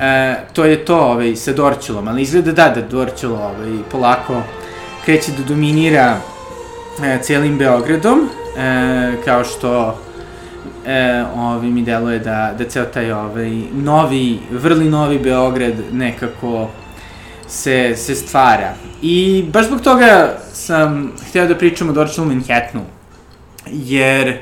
E, 0.00 0.36
to 0.52 0.64
je 0.64 0.84
to 0.84 0.96
ovaj, 0.96 1.36
sa 1.36 1.52
Dorčelom, 1.52 2.08
ali 2.08 2.22
izgleda 2.22 2.52
da, 2.52 2.68
da 2.68 2.80
Dorčelo 2.80 3.38
ovaj, 3.38 3.78
polako 3.90 4.42
kreće 5.04 5.32
da 5.32 5.44
dominira 5.44 6.16
e, 7.04 7.18
celim 7.22 7.58
Beogradom. 7.58 8.28
e, 8.58 9.12
kao 9.24 9.44
što 9.44 9.98
e, 10.86 11.24
ovi 11.36 11.70
mi 11.70 11.82
deluje 11.82 12.18
da, 12.18 12.54
da 12.58 12.64
ceo 12.64 12.84
taj 12.84 13.12
ovaj, 13.12 13.50
novi, 13.72 14.38
vrli 14.50 14.88
novi 14.88 15.18
Beograd 15.18 15.74
nekako 15.92 16.68
se, 17.48 17.96
se 17.96 18.14
stvara. 18.14 18.74
I 19.02 19.44
baš 19.52 19.66
zbog 19.66 19.80
toga 19.80 20.38
sam 20.52 21.12
hteo 21.28 21.46
da 21.46 21.54
pričam 21.54 21.88
o 21.88 21.92
Dorčelu 21.92 22.26
Manhattanu, 22.26 22.84
jer 23.66 24.38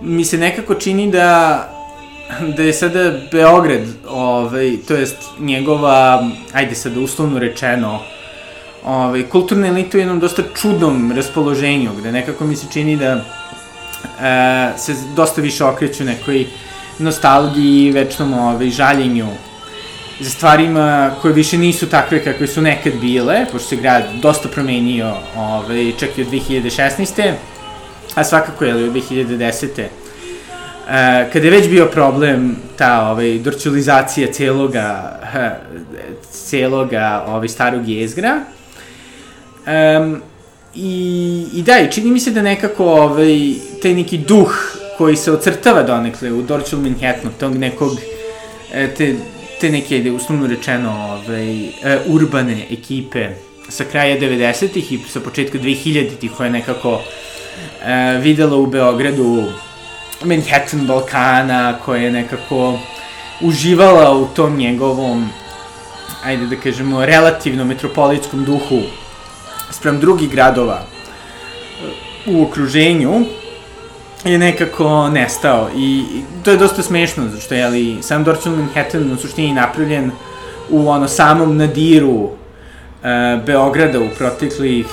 mi 0.00 0.24
se 0.24 0.38
nekako 0.38 0.74
čini 0.74 1.10
da 1.10 1.81
da 2.56 2.62
je 2.62 2.72
sada 2.72 3.12
Beograd, 3.32 3.82
ovaj, 4.08 4.76
to 4.88 4.94
jest 4.94 5.16
njegova, 5.38 6.30
ajde 6.52 6.74
sada 6.74 7.00
uslovno 7.00 7.38
rečeno, 7.38 8.00
ovaj, 8.84 9.22
kulturna 9.28 9.68
elita 9.68 9.96
u 9.96 10.00
jednom 10.00 10.20
dosta 10.20 10.42
čudnom 10.60 11.12
raspoloženju, 11.16 11.90
gde 11.98 12.12
nekako 12.12 12.44
mi 12.44 12.56
se 12.56 12.66
čini 12.72 12.96
da 12.96 13.12
e, 13.12 14.78
se 14.78 14.94
dosta 15.16 15.40
više 15.40 15.64
okreću 15.64 16.04
nekoj 16.04 16.46
nostalgiji, 16.98 17.92
večnom 17.92 18.34
ovaj, 18.34 18.70
žaljenju 18.70 19.28
za 20.20 20.30
stvarima 20.30 21.10
koje 21.22 21.34
više 21.34 21.58
nisu 21.58 21.88
takve 21.88 22.24
kakve 22.24 22.46
su 22.46 22.62
nekad 22.62 22.92
bile, 23.00 23.46
pošto 23.52 23.68
se 23.68 23.76
grad 23.76 24.04
dosta 24.22 24.48
promenio, 24.48 25.14
ovaj, 25.36 25.92
čak 25.98 26.18
i 26.18 26.22
od 26.22 26.28
2016. 26.28 27.32
A 28.14 28.24
svakako 28.24 28.64
je 28.64 28.74
li 28.74 28.84
od 28.84 28.94
2010. 28.94 30.01
E, 30.90 31.30
kada 31.32 31.46
je 31.46 31.50
već 31.50 31.68
bio 31.68 31.86
problem 31.86 32.56
ta 32.76 33.10
ovaj, 33.10 33.38
dorčulizacija 33.38 34.32
celoga, 34.32 35.20
celoga 36.30 37.24
ovaj, 37.28 37.48
starog 37.48 37.88
jezgra, 37.88 38.40
um, 39.66 40.22
I, 40.74 41.46
I 41.52 41.62
da, 41.62 41.80
i 41.80 41.92
čini 41.92 42.10
mi 42.10 42.20
se 42.20 42.30
da 42.30 42.42
nekako 42.42 42.84
ovaj, 42.84 43.52
taj 43.82 43.94
neki 43.94 44.18
duh 44.18 44.54
koji 44.98 45.16
se 45.16 45.32
ocrtava 45.32 45.82
donekle 45.82 46.32
u 46.32 46.42
Dorchel 46.42 46.78
Manhattanu, 46.78 47.32
tog 47.40 47.56
nekog, 47.56 47.98
e, 48.72 48.88
te, 48.94 49.14
te 49.60 49.70
neke, 49.70 50.12
uslovno 50.12 50.46
rečeno, 50.46 50.90
ovaj, 50.90 51.68
urbane 52.06 52.66
ekipe 52.70 53.28
sa 53.68 53.84
kraja 53.84 54.20
90-ih 54.20 54.92
i 54.92 54.98
sa 55.08 55.20
početka 55.20 55.58
2000-ih 55.58 56.30
koja 56.36 56.46
je 56.46 56.52
nekako 56.52 57.00
e, 57.84 58.18
videla 58.22 58.56
u 58.56 58.66
Beogradu 58.66 59.44
Manhattan 60.24 60.86
Balkana, 60.86 61.78
koja 61.84 62.02
je 62.02 62.10
nekako 62.10 62.78
uživala 63.40 64.16
u 64.16 64.26
tom 64.26 64.56
njegovom, 64.56 65.28
ajde 66.24 66.46
da 66.46 66.56
kažemo, 66.56 67.06
relativno 67.06 67.64
metropolitskom 67.64 68.44
duhu 68.44 68.80
sprem 69.70 70.00
drugih 70.00 70.30
gradova. 70.30 70.82
U 72.26 72.42
okruženju 72.42 73.24
je 74.24 74.38
nekako 74.38 75.08
nestao 75.08 75.68
i 75.76 76.04
to 76.44 76.50
je 76.50 76.56
dosta 76.56 76.82
smešno, 76.82 77.28
zato 77.28 77.40
što 77.40 77.54
je 77.54 77.64
ali 77.64 77.98
sam 78.02 78.24
Dorchel 78.24 78.52
Manhattan 78.56 79.12
u 79.12 79.16
suštini 79.16 79.52
napravljen 79.52 80.10
u 80.70 80.88
ono 80.88 81.08
samom 81.08 81.56
nadiru 81.56 82.10
uh, 82.10 82.30
Beograda 83.46 84.00
u 84.00 84.08
proteklih 84.18 84.86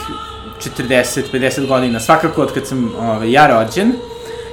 40-50 0.80 1.68
godina, 1.68 2.00
svakako 2.00 2.42
od 2.42 2.54
kad 2.54 2.68
sam 2.68 2.92
ovaj, 3.00 3.32
ja 3.32 3.48
rođen, 3.48 3.94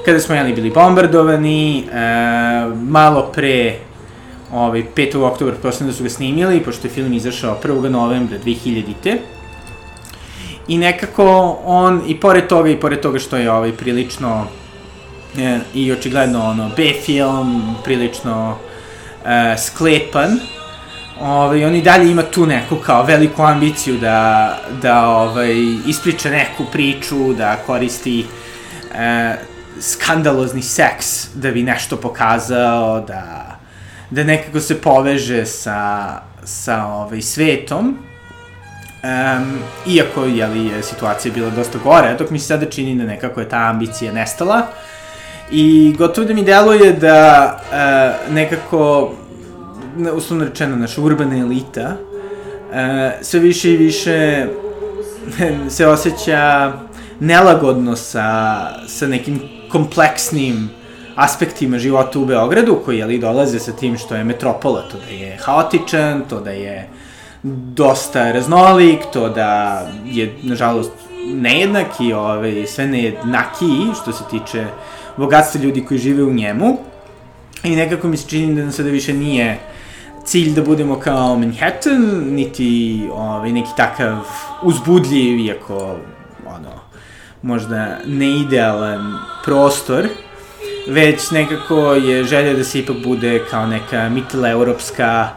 kada 0.07 0.21
smo 0.21 0.35
jeli 0.35 0.53
bili 0.53 0.71
bombardovani, 0.71 1.85
uh, 1.87 2.79
malo 2.89 3.31
pre 3.35 3.75
ovaj, 4.53 4.85
5. 4.97 5.23
oktober, 5.23 5.55
proslim 5.55 5.89
da 5.89 5.95
su 5.95 6.03
ga 6.03 6.11
snimili, 6.11 6.61
pošto 6.61 6.87
je 6.87 6.91
film 6.91 7.13
izašao 7.13 7.59
1. 7.65 7.89
novembra 7.89 8.39
2000-te, 8.45 9.19
I 10.69 10.79
nekako 10.79 11.59
on, 11.65 12.03
i 12.07 12.17
pored 12.21 12.47
toga, 12.47 12.71
i 12.71 12.77
pored 12.77 13.01
toga 13.01 13.19
što 13.19 13.37
je 13.37 13.51
ovaj 13.51 13.73
prilično 13.73 14.47
e, 15.39 15.59
i 15.75 15.93
očigledno 15.93 16.45
ono 16.45 16.71
B 16.77 16.93
film, 17.05 17.77
prilično 17.85 18.57
e, 19.25 19.55
sklepan, 19.59 20.39
ovaj, 21.21 21.65
on 21.65 21.75
i 21.75 21.83
dalje 21.83 22.11
ima 22.11 22.23
tu 22.23 22.47
neku 22.47 22.77
kao 22.77 23.05
veliku 23.05 23.43
ambiciju 23.43 23.99
da, 23.99 24.59
da 24.83 25.09
ovaj, 25.09 25.55
ispriča 25.87 26.31
neku 26.31 26.65
priču, 26.73 27.33
da 27.33 27.57
koristi 27.67 28.25
e, 28.95 29.37
skandalozni 29.81 30.63
seks 30.63 31.29
da 31.35 31.51
bi 31.51 31.63
nešto 31.63 31.97
pokazao, 31.97 33.01
da, 33.01 33.57
da 34.11 34.25
nekako 34.25 34.61
se 34.61 34.81
poveže 34.81 35.47
sa, 35.47 36.09
sa 36.45 36.85
ovaj, 36.85 37.23
svetom. 37.23 37.99
Um, 39.07 39.59
iako 39.87 40.25
je 40.25 40.47
li, 40.47 40.67
je 40.67 40.83
situacija 40.83 41.35
bila 41.35 41.51
dosta 41.51 41.79
gore, 41.85 42.15
dok 42.19 42.31
mi 42.31 42.39
se 42.39 42.47
sada 42.47 42.71
čini 42.71 42.97
da 42.97 43.05
nekako 43.05 43.41
je 43.41 43.49
ta 43.49 43.57
ambicija 43.57 44.13
nestala. 44.13 44.63
I 45.51 45.95
gotovo 45.99 46.27
da 46.27 46.35
mi 46.35 46.45
deluje 46.45 46.93
da 46.93 47.53
uh, 48.29 48.35
nekako, 48.35 49.13
uslovno 50.13 50.45
rečeno, 50.45 50.77
naša 50.77 51.01
urbana 51.01 51.39
elita, 51.39 51.97
uh, 51.97 52.77
sve 53.23 53.41
više 53.41 53.73
i 53.73 53.77
više 53.77 54.47
se 55.77 55.87
osjeća 55.87 56.73
nelagodno 57.21 57.97
sa, 57.97 58.69
sa 58.89 59.07
nekim 59.07 59.56
kompleksnim 59.69 60.71
aspektima 61.17 61.79
života 61.79 62.19
u 62.19 62.25
Beogradu, 62.25 62.79
koji 62.85 63.03
ali 63.03 63.19
dolaze 63.19 63.59
sa 63.59 63.73
tim 63.73 63.99
što 63.99 64.15
je 64.15 64.25
metropola, 64.25 64.83
to 64.83 64.99
da 64.99 65.15
je 65.15 65.39
haotičan, 65.41 66.23
to 66.29 66.41
da 66.41 66.51
je 66.51 66.89
dosta 67.75 68.33
raznolik, 68.33 69.01
to 69.13 69.29
da 69.29 69.83
je, 70.05 70.35
nažalost, 70.43 70.93
nejednak 71.27 71.87
i 72.01 72.13
ovaj, 72.13 72.67
sve 72.67 72.87
nejednakiji 72.87 73.95
što 74.03 74.13
se 74.13 74.25
tiče 74.31 74.67
bogatstva 75.17 75.61
ljudi 75.61 75.85
koji 75.85 75.99
žive 75.99 76.25
u 76.25 76.33
njemu. 76.33 76.79
I 77.63 77.77
nekako 77.77 78.09
mi 78.09 78.17
se 78.17 78.29
čini 78.29 78.55
da 78.55 78.63
nam 78.63 78.73
sada 78.73 78.91
više 78.91 79.13
nije 79.13 79.59
cilj 80.25 80.55
da 80.55 80.63
budemo 80.63 81.01
kao 81.01 81.39
Manhattan, 81.39 82.25
niti 82.31 83.01
ovaj, 83.13 83.53
neki 83.53 83.71
takav 83.77 84.17
uzbudljiv, 84.63 85.39
iako 85.39 85.97
možda 87.47 87.99
neidealan 88.07 89.19
prostor, 89.45 90.09
već 90.87 91.31
nekako 91.31 91.95
je 91.95 92.25
želja 92.25 92.55
da 92.55 92.65
se 92.65 92.79
ipak 92.79 92.97
bude 93.05 93.43
kao 93.51 93.67
neka 93.67 94.09
mitteleuropska 94.09 95.29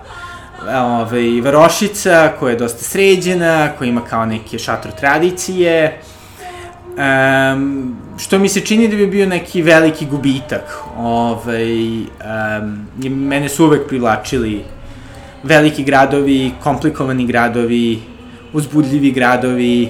ovaj, 0.68 1.42
varošica 1.44 2.34
koja 2.40 2.52
je 2.52 2.58
dosta 2.58 2.84
sređena, 2.84 3.70
koja 3.78 3.90
ima 3.90 4.02
kao 4.02 4.26
neke 4.26 4.60
šatro 4.60 4.92
tradicije, 4.92 6.02
um, 6.98 7.96
što 8.18 8.40
mi 8.40 8.50
se 8.50 8.62
čini 8.62 8.88
da 8.88 8.96
bi 8.96 9.08
bio 9.08 9.26
neki 9.26 9.62
veliki 9.62 10.06
gubitak. 10.06 10.78
Ovaj, 10.98 12.00
um, 12.00 12.88
mene 13.28 13.50
su 13.50 13.66
uvek 13.66 13.88
privlačili 13.88 14.64
veliki 15.44 15.84
gradovi, 15.84 16.52
komplikovani 16.64 17.26
gradovi, 17.26 18.00
uzbudljivi 18.54 19.12
gradovi, 19.12 19.90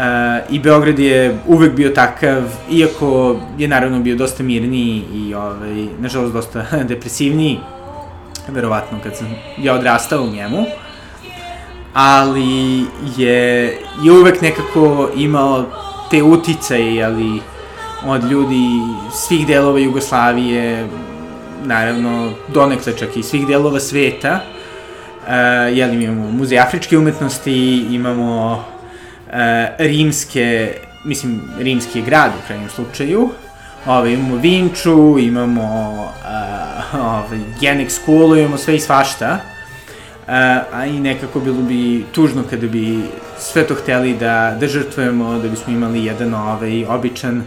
Uh, 0.00 0.06
I 0.50 0.58
Beograd 0.58 0.98
je 0.98 1.38
uvek 1.46 1.72
bio 1.72 1.90
takav, 1.90 2.42
iako 2.70 3.36
je 3.58 3.68
naravno 3.68 4.00
bio 4.00 4.16
dosta 4.16 4.42
mirniji 4.42 5.02
i 5.14 5.34
ovaj, 5.34 5.86
nažalost 5.98 6.32
dosta 6.32 6.64
depresivniji 6.88 7.58
verovatno 8.48 8.98
kad 9.02 9.16
sam 9.16 9.26
ja 9.58 9.74
odrastao 9.74 10.22
u 10.22 10.30
njemu, 10.30 10.64
ali 11.94 12.84
je, 13.16 13.78
je 14.02 14.12
uvek 14.12 14.40
nekako 14.40 15.10
imao 15.16 15.64
te 16.10 16.22
uticaje, 16.22 17.04
ali 17.04 17.40
od 18.06 18.24
ljudi 18.30 18.66
svih 19.12 19.46
delova 19.46 19.78
Jugoslavije, 19.78 20.88
naravno 21.64 22.32
donekle 22.48 22.96
čak 22.96 23.16
i 23.16 23.22
svih 23.22 23.46
delova 23.46 23.80
sveta, 23.80 24.40
uh, 25.22 25.76
jeli 25.76 26.04
imamo 26.04 26.30
muzej 26.30 26.58
afričke 26.58 26.98
umetnosti, 26.98 27.86
imamo 27.90 28.64
rimske, 29.78 30.74
mislim, 31.04 31.42
rimski 31.58 32.02
grad 32.02 32.32
u 32.38 32.46
krajnjem 32.46 32.68
slučaju, 32.68 33.30
Ove, 33.86 34.12
imamo 34.12 34.36
Vinču, 34.36 35.18
imamo 35.18 35.94
uh, 36.92 37.00
ove, 37.00 37.38
Genex 37.60 37.88
Schoolu, 37.88 38.36
imamo 38.36 38.56
sve 38.56 38.76
i 38.76 38.80
svašta. 38.80 39.38
Uh, 40.20 40.34
a 40.72 40.86
i 40.86 41.00
nekako 41.00 41.40
bilo 41.40 41.62
bi 41.62 42.04
tužno 42.12 42.42
kada 42.50 42.66
bi 42.66 43.02
sve 43.38 43.66
to 43.66 43.74
hteli 43.74 44.14
da, 44.14 44.56
da 44.60 44.66
žrtvujemo, 44.66 45.38
da 45.38 45.48
bismo 45.48 45.72
imali 45.72 46.04
jedan 46.04 46.34
ovaj, 46.34 46.84
običan 46.84 47.42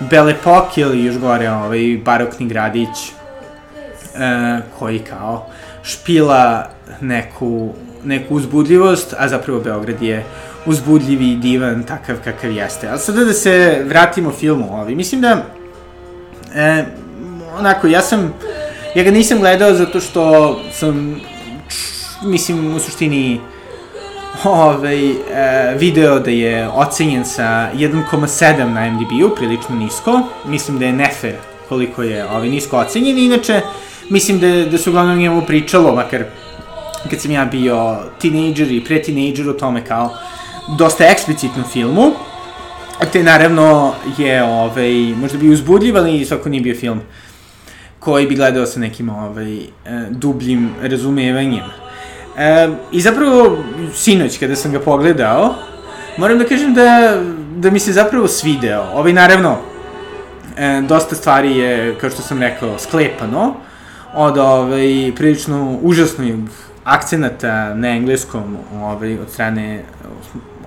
Belepok 0.00 0.78
ili 0.78 1.04
još 1.04 1.18
gore 1.18 1.50
ovaj, 1.50 2.00
barokni 2.04 2.46
gradić 2.46 2.88
uh, 2.88 4.78
koji 4.78 4.98
kao 4.98 5.46
špila 5.82 6.70
neku, 7.00 7.74
neku 8.04 8.34
uzbudljivost, 8.34 9.14
a 9.18 9.28
zapravo 9.28 9.60
Beograd 9.60 10.02
je 10.02 10.24
uzbudljivi 10.66 11.32
i 11.32 11.36
divan 11.36 11.82
takav 11.82 12.16
kakav 12.24 12.50
jeste. 12.50 12.88
Ali 12.88 12.98
sada 12.98 13.24
da 13.24 13.32
se 13.32 13.82
vratimo 13.88 14.32
filmu, 14.32 14.68
ovaj, 14.72 14.94
mislim 14.94 15.20
da 15.20 15.42
E, 16.54 16.84
onako, 17.58 17.86
ja 17.86 18.02
sam, 18.02 18.34
ja 18.94 19.04
ga 19.04 19.10
nisam 19.10 19.38
gledao 19.38 19.74
zato 19.74 20.00
što 20.00 20.56
sam, 20.72 21.20
mislim, 22.22 22.74
u 22.74 22.78
suštini, 22.78 23.40
ovaj, 24.44 25.10
e, 25.10 25.14
video 25.78 26.18
da 26.18 26.30
je 26.30 26.68
ocenjen 26.68 27.24
sa 27.24 27.70
1,7 27.74 28.72
na 28.72 28.90
MDB-u, 28.90 29.34
prilično 29.36 29.74
nisko. 29.76 30.20
Mislim 30.44 30.78
da 30.78 30.84
je 30.84 30.92
nefer 30.92 31.34
koliko 31.68 32.02
je 32.02 32.26
ovaj, 32.28 32.48
nisko 32.48 32.78
ocenjen. 32.78 33.18
Inače, 33.18 33.60
mislim 34.08 34.38
da, 34.38 34.70
da 34.70 34.78
su 34.78 34.90
uglavnom 34.90 35.18
njemu 35.18 35.42
pričalo, 35.46 35.94
makar 35.94 36.24
kad 37.10 37.20
sam 37.20 37.30
ja 37.30 37.44
bio 37.44 37.96
tinejdžer 38.18 38.72
i 38.72 38.84
pre-tinejdžer 38.84 39.50
o 39.50 39.52
tome 39.52 39.84
kao 39.84 40.16
dosta 40.68 41.04
eksplicitnom 41.04 41.64
filmu, 41.64 42.12
te 43.12 43.22
naravno 43.22 43.94
je 44.18 44.42
ovaj, 44.42 44.92
možda 45.20 45.38
bi 45.38 45.50
uzbudljiv, 45.50 45.96
ali 45.96 46.24
svako 46.24 46.48
nije 46.48 46.62
bio 46.62 46.74
film 46.74 47.00
koji 47.98 48.26
bi 48.26 48.36
gledao 48.36 48.66
sa 48.66 48.80
nekim 48.80 49.08
ovaj, 49.08 49.54
e, 49.56 49.64
dubljim 50.10 50.70
razumevanjem. 50.82 51.64
E, 52.38 52.68
I 52.92 53.00
zapravo, 53.00 53.58
sinoć 53.94 54.38
kada 54.38 54.56
sam 54.56 54.72
ga 54.72 54.80
pogledao, 54.80 55.54
moram 56.18 56.38
da 56.38 56.44
kažem 56.44 56.74
da, 56.74 57.20
da 57.56 57.70
mi 57.70 57.78
se 57.78 57.92
zapravo 57.92 58.28
svideo. 58.28 58.82
Ovaj, 58.94 59.12
naravno, 59.12 59.56
e, 60.56 60.82
dosta 60.88 61.14
stvari 61.14 61.56
je, 61.56 61.94
kao 62.00 62.10
što 62.10 62.22
sam 62.22 62.40
rekao, 62.40 62.78
sklepano 62.78 63.54
od 64.14 64.38
ovaj, 64.38 65.12
prilično 65.16 65.78
užasnog 65.82 66.40
akcenata 66.84 67.74
na 67.74 67.88
engleskom 67.88 68.56
ovaj, 68.74 69.18
od 69.18 69.30
strane 69.30 69.82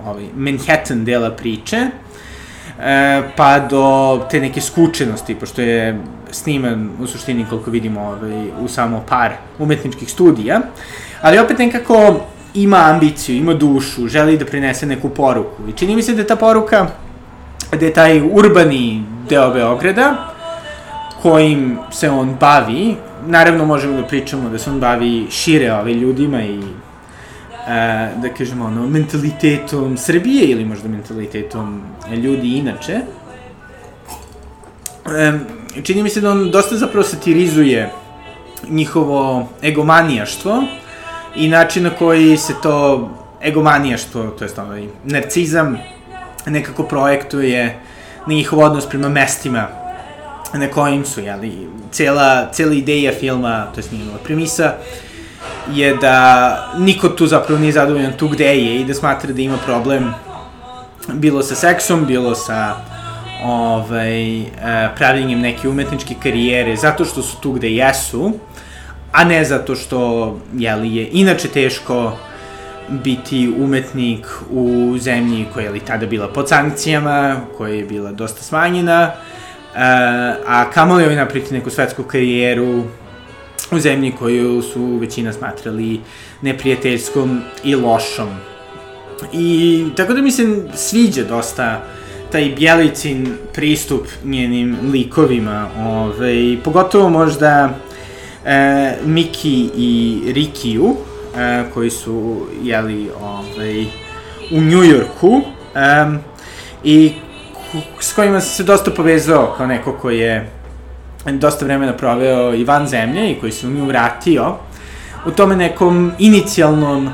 ovaj, 0.06 0.24
Manhattan 0.36 1.04
dela 1.04 1.30
priče, 1.30 1.76
e, 1.76 3.22
pa 3.36 3.58
do 3.58 4.26
te 4.30 4.40
neke 4.40 4.60
skučenosti, 4.60 5.34
pošto 5.34 5.62
je 5.62 5.98
sniman 6.30 6.90
u 7.00 7.06
suštini 7.06 7.46
koliko 7.50 7.70
vidimo 7.70 8.00
ovaj, 8.00 8.48
u 8.60 8.68
samo 8.68 9.04
par 9.08 9.32
umetničkih 9.58 10.10
studija, 10.10 10.60
ali 11.22 11.38
opet 11.38 11.58
nekako 11.58 12.20
ima 12.54 12.76
ambiciju, 12.76 13.36
ima 13.36 13.54
dušu, 13.54 14.08
želi 14.08 14.38
da 14.38 14.44
prinese 14.44 14.86
neku 14.86 15.08
poruku. 15.08 15.68
I 15.68 15.72
čini 15.72 15.96
mi 15.96 16.02
se 16.02 16.14
da 16.14 16.20
je 16.20 16.26
ta 16.26 16.36
poruka, 16.36 16.86
da 17.70 17.86
je 17.86 17.92
taj 17.92 18.20
urbani 18.32 19.02
deo 19.28 19.50
Beograda, 19.50 20.32
kojim 21.22 21.78
se 21.90 22.10
on 22.10 22.36
bavi, 22.40 22.96
naravno 23.26 23.64
možemo 23.64 24.00
da 24.00 24.06
pričamo 24.06 24.48
da 24.48 24.58
se 24.58 24.70
on 24.70 24.80
bavi 24.80 25.26
šire 25.30 25.72
ove 25.72 25.94
ljudima 25.94 26.42
i 26.42 26.60
da 28.16 28.28
kažemo 28.38 28.64
ono, 28.64 28.88
mentalitetom 28.88 29.96
Srbije 29.96 30.46
ili 30.46 30.64
možda 30.64 30.88
mentalitetom 30.88 31.82
ljudi 32.16 32.48
inače. 32.48 33.00
E, 35.16 35.32
čini 35.82 36.02
mi 36.02 36.10
se 36.10 36.20
da 36.20 36.30
on 36.30 36.50
dosta 36.50 36.76
zapravo 36.76 37.04
satirizuje 37.04 37.90
njihovo 38.68 39.48
egomanijaštvo 39.62 40.62
i 41.36 41.48
način 41.48 41.82
na 41.82 41.90
koji 41.90 42.36
se 42.36 42.54
to 42.62 43.08
egomanijaštvo, 43.42 44.22
to 44.22 44.44
jest 44.44 44.58
ovaj 44.58 44.86
narcizam, 45.04 45.78
nekako 46.46 46.82
projektuje 46.82 47.80
na 48.26 48.34
njihov 48.34 48.58
odnos 48.58 48.88
prema 48.88 49.08
mestima 49.08 49.68
na 50.54 50.68
kojim 50.68 51.04
su, 51.04 51.20
jeli, 51.20 51.68
cela, 51.90 52.48
cela 52.52 52.74
ideja 52.74 53.12
filma, 53.12 53.66
to 53.74 53.80
je 53.80 53.98
njegova 53.98 54.18
premisa, 54.24 54.74
je 55.74 55.96
da 55.96 56.72
niko 56.78 57.08
tu 57.08 57.26
zapravo 57.26 57.60
nije 57.60 57.72
zadovoljan 57.72 58.12
tu 58.12 58.28
gde 58.28 58.44
je 58.44 58.80
i 58.80 58.84
da 58.84 58.94
smatra 58.94 59.32
da 59.32 59.42
ima 59.42 59.58
problem 59.66 60.14
bilo 61.12 61.42
sa 61.42 61.54
seksom, 61.54 62.06
bilo 62.06 62.34
sa 62.34 62.76
ovaj, 63.44 64.40
e, 64.40 64.46
pravljenjem 64.96 65.40
neke 65.40 65.68
umetničke 65.68 66.14
karijere, 66.22 66.76
zato 66.76 67.04
što 67.04 67.22
su 67.22 67.40
tu 67.40 67.52
gde 67.52 67.70
jesu, 67.70 68.32
a 69.12 69.24
ne 69.24 69.44
zato 69.44 69.74
što 69.74 70.38
jeli, 70.54 70.96
je 70.96 71.08
inače 71.12 71.48
teško 71.48 72.12
biti 72.88 73.54
umetnik 73.58 74.26
u 74.50 74.96
zemlji 74.98 75.46
koja 75.54 75.64
je 75.64 75.70
li 75.70 75.80
tada 75.80 76.06
bila 76.06 76.28
pod 76.28 76.48
sankcijama, 76.48 77.36
koja 77.56 77.74
je 77.74 77.84
bila 77.84 78.12
dosta 78.12 78.42
smanjena, 78.42 79.12
Uh, 79.76 79.82
a 80.46 80.70
kamoli 80.70 81.04
ovaj 81.04 81.16
napriti 81.16 81.54
neku 81.54 81.70
svetsku 81.70 82.02
karijeru 82.02 82.84
u 83.72 83.78
zemlji 83.78 84.12
koju 84.18 84.62
su 84.62 84.96
većina 84.96 85.32
smatrali 85.32 86.00
neprijateljskom 86.42 87.40
i 87.64 87.74
lošom. 87.74 88.28
I 89.32 89.84
tako 89.96 90.14
da 90.14 90.22
mi 90.22 90.30
se 90.30 90.62
sviđa 90.74 91.24
dosta 91.24 91.84
taj 92.32 92.52
Bjelicin 92.56 93.36
pristup 93.52 94.06
njenim 94.24 94.76
likovima, 94.92 95.68
ovaj, 95.78 96.58
pogotovo 96.64 97.08
možda 97.08 97.70
e, 98.44 98.94
Miki 99.04 99.70
i 99.76 100.20
Rikiju, 100.32 100.96
e, 101.36 101.64
koji 101.74 101.90
su, 101.90 102.46
jeli, 102.62 103.10
ovaj, 103.20 103.84
u 104.50 104.60
Njujorku, 104.60 105.40
e, 105.74 106.06
i 106.84 107.12
s 108.00 108.12
kojima 108.12 108.40
se 108.40 108.62
dosta 108.62 108.90
povezao 108.90 109.54
kao 109.56 109.66
neko 109.66 109.92
koji 109.92 110.18
je 110.18 110.50
dosta 111.32 111.64
vremena 111.64 111.92
proveo 111.92 112.54
i 112.54 112.64
van 112.64 112.86
zemlje 112.86 113.30
i 113.30 113.40
koji 113.40 113.52
se 113.52 113.66
u 113.66 113.70
nju 113.70 113.84
vratio 113.84 114.54
u 115.26 115.30
tome 115.30 115.56
nekom 115.56 116.12
inicijalnom 116.18 117.08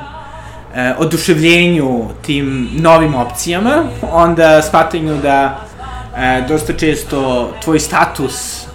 e, 0.75 0.94
oduševljenju 0.98 2.09
tim 2.22 2.68
novim 2.72 3.14
opcijama, 3.14 3.85
onda 4.12 4.62
shvatanju 4.62 5.16
da 5.22 5.61
e, 6.16 6.44
dosta 6.48 6.72
često 6.72 7.51
tvoj 7.62 7.81
status 7.81 8.64
e, 8.64 8.66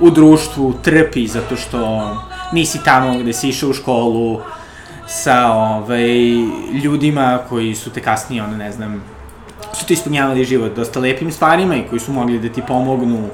u 0.00 0.10
društvu 0.10 0.74
trpi 0.82 1.26
zato 1.26 1.56
što 1.56 2.10
nisi 2.52 2.84
tamo 2.84 3.18
gde 3.18 3.32
si 3.32 3.48
išao 3.48 3.70
u 3.70 3.74
školu 3.74 4.40
sa 5.06 5.52
ovaj, 5.52 6.06
ljudima 6.84 7.38
koji 7.48 7.74
su 7.74 7.90
te 7.90 8.00
kasnije, 8.00 8.42
ono, 8.42 8.56
ne 8.56 8.72
znam, 8.72 9.02
su 9.74 9.86
ti 9.86 9.94
ispunjavali 9.94 10.44
život 10.44 10.76
dosta 10.76 11.00
lepim 11.00 11.32
stvarima 11.32 11.76
i 11.76 11.84
koji 11.90 12.00
su 12.00 12.12
mogli 12.12 12.38
da 12.38 12.48
ti 12.48 12.62
pomognu 12.66 13.28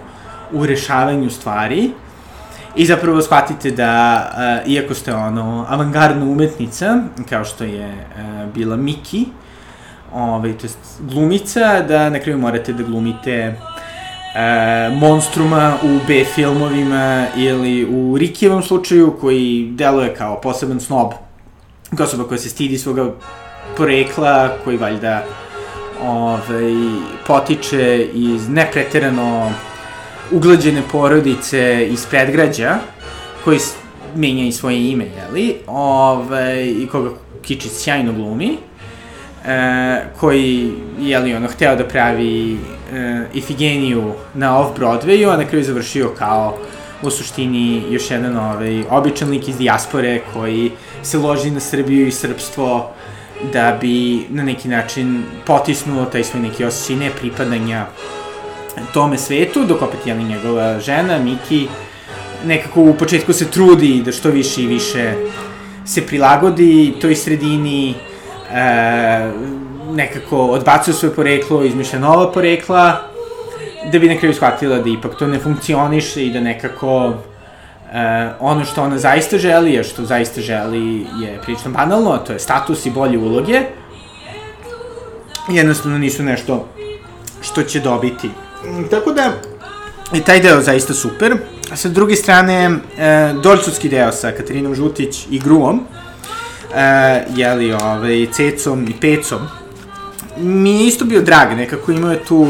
u 0.52 0.66
rešavanju 0.66 1.30
stvari. 1.30 1.90
I 2.76 2.86
zapravo 2.86 3.22
shvatite 3.22 3.70
da, 3.70 4.24
uh, 4.64 4.72
iako 4.72 4.94
ste 4.94 5.14
ono, 5.14 5.66
avangardna 5.68 6.24
umetnica, 6.24 6.98
kao 7.28 7.44
što 7.44 7.64
je 7.64 7.88
uh, 7.88 8.52
bila 8.54 8.76
Miki, 8.76 9.26
ovaj, 10.14 10.58
to 10.58 10.64
jest 10.64 10.78
glumica, 11.00 11.82
da 11.82 12.10
na 12.10 12.18
kraju 12.18 12.38
morate 12.38 12.72
da 12.72 12.82
glumite 12.82 13.54
uh, 13.54 14.98
monstruma 14.98 15.74
u 15.82 15.98
B 16.08 16.24
filmovima 16.24 17.26
ili 17.36 17.84
u 17.84 18.18
Rikijevom 18.18 18.62
slučaju 18.62 19.16
koji 19.20 19.70
deluje 19.72 20.14
kao 20.14 20.40
poseban 20.40 20.80
snob, 20.80 21.10
kao 21.96 22.06
osoba 22.06 22.24
koja 22.24 22.38
se 22.38 22.48
stidi 22.48 22.78
svoga 22.78 23.10
porekla, 23.76 24.48
koji 24.64 24.76
valjda 24.76 25.22
ovaj, 26.06 26.74
potiče 27.26 28.08
iz 28.14 28.48
nepreterano 28.48 29.52
uglađene 30.32 30.82
porodice 30.92 31.88
iz 31.90 32.06
predgrađa, 32.06 32.78
koji 33.44 33.58
menja 34.14 34.44
i 34.44 34.52
svoje 34.52 34.90
ime, 34.90 35.04
jeli, 35.04 35.56
ovaj, 35.66 36.66
i 36.66 36.88
koga 36.92 37.10
Kičić 37.42 37.72
sjajno 37.72 38.12
glumi, 38.12 38.56
e, 39.46 40.02
koji, 40.20 40.72
jeli, 40.98 41.34
ono, 41.34 41.48
hteo 41.48 41.76
da 41.76 41.84
pravi 41.84 42.52
e, 42.52 42.56
Ifigeniju 43.34 44.12
na 44.34 44.58
off-Broadwayu, 44.58 45.32
a 45.32 45.36
na 45.36 45.44
kraju 45.44 45.64
završio 45.64 46.08
kao 46.18 46.58
u 47.02 47.10
suštini 47.10 47.82
još 47.90 48.10
jedan 48.10 48.36
ovaj, 48.36 48.84
običan 48.90 49.30
lik 49.30 49.48
iz 49.48 49.56
dijaspore 49.56 50.20
koji 50.32 50.70
se 51.02 51.18
loži 51.18 51.50
na 51.50 51.60
Srbiju 51.60 52.06
i 52.06 52.12
srpstvo 52.12 52.90
da 53.52 53.78
bi 53.80 54.26
na 54.28 54.42
neki 54.42 54.68
način 54.68 55.22
potisnuo 55.46 56.04
taj 56.04 56.24
svoj 56.24 56.42
neki 56.42 56.64
osjećaj 56.64 56.96
nepripadanja 56.96 57.86
tome 58.94 59.18
svetu, 59.18 59.64
dok 59.64 59.82
opet 59.82 60.06
jeli 60.06 60.24
njegova 60.24 60.80
žena, 60.80 61.18
Miki, 61.18 61.68
nekako 62.44 62.80
u 62.80 62.94
početku 62.94 63.32
se 63.32 63.50
trudi 63.50 64.02
da 64.04 64.12
što 64.12 64.30
više 64.30 64.62
i 64.62 64.66
više 64.66 65.14
se 65.86 66.06
prilagodi 66.06 66.94
toj 67.00 67.16
sredini, 67.16 67.94
e, 68.52 69.30
nekako 69.92 70.46
odbacuje 70.46 70.94
svoje 70.94 71.14
poreklo, 71.14 71.64
izmišlja 71.64 71.98
nova 71.98 72.32
porekla, 72.32 73.00
da 73.92 73.98
bi 73.98 74.08
na 74.08 74.16
kraju 74.18 74.34
shvatila 74.34 74.78
da 74.78 74.90
ipak 74.90 75.14
to 75.18 75.26
ne 75.26 75.38
funkcioniše 75.38 76.26
i 76.26 76.32
da 76.32 76.40
nekako 76.40 77.12
e, 77.92 78.28
ono 78.40 78.64
što 78.64 78.82
ona 78.82 78.98
zaista 78.98 79.38
želi, 79.38 79.78
a 79.78 79.82
što 79.82 80.04
zaista 80.04 80.40
želi 80.40 81.06
je 81.20 81.38
prilično 81.42 81.70
banalno, 81.70 82.18
to 82.18 82.32
je 82.32 82.38
status 82.38 82.86
i 82.86 82.90
bolje 82.90 83.18
uloge, 83.18 83.60
jednostavno 85.48 85.98
nisu 85.98 86.22
nešto 86.22 86.68
što 87.42 87.62
će 87.62 87.80
dobiti. 87.80 88.30
Mm, 88.64 88.84
tako 88.90 89.12
da, 89.12 89.32
je 90.12 90.24
taj 90.24 90.40
deo 90.40 90.60
zaista 90.60 90.94
super. 90.94 91.36
A 91.72 91.76
sa 91.76 91.88
druge 91.88 92.16
strane, 92.16 92.70
e, 92.98 93.32
Dolcutski 93.42 93.88
deo 93.88 94.12
sa 94.12 94.32
Katarinom 94.32 94.74
Žutić 94.74 95.26
i 95.30 95.38
Gruom, 95.38 95.80
e, 96.74 97.24
jeli, 97.36 97.72
ovaj, 97.72 98.26
Cecom 98.32 98.88
i 98.88 99.00
Pecom, 99.00 99.38
mi 100.36 100.80
je 100.80 100.86
isto 100.86 101.04
bio 101.04 101.20
drag, 101.20 101.56
nekako 101.56 101.92
imao 101.92 102.10
je 102.10 102.24
tu 102.24 102.46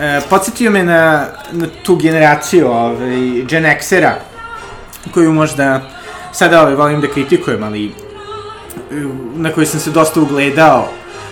E, 0.00 0.20
podsjetio 0.30 0.70
me 0.70 0.82
na, 0.84 1.26
na 1.52 1.66
tu 1.82 1.96
generaciju 1.96 2.66
ovaj, 2.66 3.42
Gen 3.48 3.64
Xera, 3.64 4.14
koju 5.14 5.32
možda 5.32 5.80
sada 6.32 6.60
ovaj, 6.62 6.74
volim 6.74 7.00
da 7.00 7.08
kritikujem, 7.08 7.62
ali 7.62 7.92
na 9.34 9.52
koji 9.52 9.66
sam 9.66 9.80
se 9.80 9.90
dosta 9.90 10.20
ugledao 10.20 10.88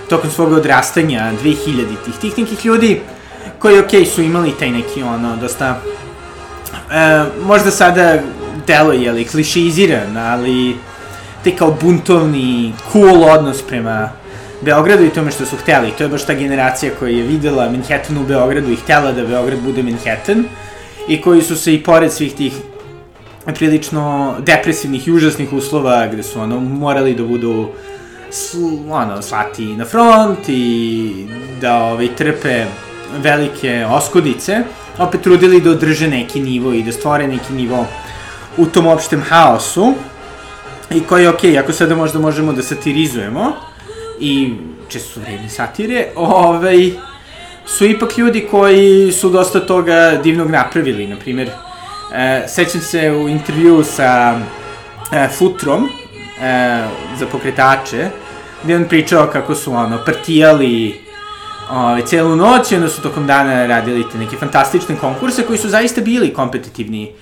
tokom 0.09 0.31
svog 0.31 0.53
odrastanja, 0.53 1.33
2000-ih, 1.45 2.19
tih 2.21 2.39
nekih 2.39 2.67
ljudi 2.67 3.01
koji, 3.59 3.79
okej, 3.79 4.01
okay, 4.01 4.07
su 4.07 4.23
imali 4.23 4.53
taj 4.59 4.71
neki, 4.71 5.03
ono, 5.03 5.37
dosta, 5.37 5.81
e, 6.93 7.25
možda 7.43 7.71
sada 7.71 8.19
delo 8.67 8.93
je, 8.93 9.11
ali 9.11 9.25
klišiziran, 9.25 10.17
ali 10.17 10.77
te 11.45 11.57
kao 11.57 11.77
buntovni, 11.81 12.73
cool 12.93 13.25
odnos 13.25 13.63
prema 13.63 14.11
Beogradu 14.61 15.05
i 15.05 15.11
tome 15.11 15.31
što 15.31 15.47
su 15.47 15.57
hteli. 15.57 15.93
To 15.99 16.05
je 16.05 16.09
baš 16.09 16.27
ta 16.27 16.35
generacija 16.35 16.93
koja 16.99 17.11
je 17.11 17.23
videla 17.23 17.71
Manhattan 17.71 18.19
u 18.19 18.27
Beogradu 18.27 18.73
i 18.73 18.77
htela 18.77 19.13
da 19.13 19.27
Beograd 19.27 19.59
bude 19.61 19.83
Manhattan 19.83 20.45
i 21.09 21.21
koji 21.21 21.43
su 21.43 21.57
se 21.57 21.75
i 21.75 21.83
pored 21.83 22.13
svih 22.13 22.35
tih 22.35 22.53
prilično 23.55 24.35
depresivnih 24.39 25.09
i 25.09 25.13
užasnih 25.13 25.53
uslova 25.53 26.07
gde 26.07 26.23
su 26.23 26.41
ono 26.41 26.61
morali 26.61 27.15
da 27.15 27.23
budu 27.23 27.69
sl, 28.31 28.65
ono, 28.91 29.23
slati 29.23 29.65
na 29.65 29.85
front 29.85 30.49
i 30.49 31.27
da 31.61 31.79
ovaj, 31.79 32.09
trpe 32.17 32.65
velike 33.17 33.87
oskodice, 33.91 34.63
opet 34.99 35.21
trudili 35.23 35.61
da 35.61 35.71
održe 35.71 36.09
neki 36.09 36.41
nivo 36.41 36.73
i 36.73 36.83
da 36.83 36.93
stvore 36.93 37.29
neki 37.29 37.53
nivo 37.53 37.87
u 38.57 38.67
tom 38.67 38.87
opštem 38.87 39.23
haosu 39.23 39.95
i 40.91 41.01
koji 41.01 41.23
je 41.23 41.29
okej, 41.29 41.53
okay, 41.53 41.61
ako 41.61 41.73
sada 41.73 41.95
možda 41.95 42.19
možemo 42.19 42.53
da 42.53 42.63
satirizujemo 42.63 43.53
i 44.21 44.55
često 44.89 45.13
su 45.13 45.21
vredni 45.21 45.49
satire, 45.49 46.07
ovaj, 46.17 46.91
su 47.67 47.87
ipak 47.87 48.19
ljudi 48.19 48.47
koji 48.51 49.13
su 49.13 49.31
dosta 49.31 49.61
toga 49.61 50.21
divnog 50.23 50.51
napravili, 50.51 51.07
na 51.07 51.17
primjer, 51.17 51.51
e, 52.15 52.45
sećam 52.49 52.81
se 52.81 53.13
u 53.13 53.29
intervju 53.29 53.85
sa 53.85 54.41
e, 55.13 55.29
Futrom 55.39 55.85
e, 55.85 55.89
za 57.19 57.27
pokretače, 57.27 58.11
gde 58.65 58.77
on 58.77 58.85
pričao 58.85 59.27
kako 59.27 59.55
su 59.55 59.73
ono, 59.73 59.99
partijali 60.05 61.01
ovaj, 61.71 62.03
celu 62.07 62.37
noć 62.37 62.73
i 62.73 62.77
onda 62.77 62.89
su 62.89 63.03
tokom 63.03 63.27
dana 63.27 63.67
radili 63.67 64.05
te 64.13 64.19
neke 64.19 64.37
fantastične 64.37 64.97
konkurse 64.97 65.43
koji 65.43 65.59
su 65.59 65.69
zaista 65.69 66.01
bili 66.01 66.33
kompetitivni 66.35 67.13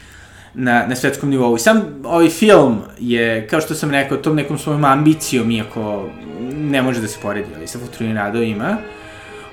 na, 0.55 0.87
na 0.87 0.97
svetskom 0.97 1.31
nivou. 1.31 1.57
I 1.57 1.59
sam 1.59 1.83
ovaj 2.05 2.29
film 2.29 2.83
je, 2.99 3.49
kao 3.49 3.61
što 3.61 3.75
sam 3.75 3.91
rekao, 3.91 4.19
tom 4.19 4.37
nekom 4.37 4.59
svojom 4.59 4.85
ambicijom, 4.85 5.51
iako 5.51 6.09
ne 6.55 6.83
može 6.83 7.01
da 7.01 7.09
se 7.09 7.19
poredi, 7.23 7.49
ali 7.57 7.67
sa 7.67 7.79
futurnim 7.79 8.17
radovima, 8.17 8.77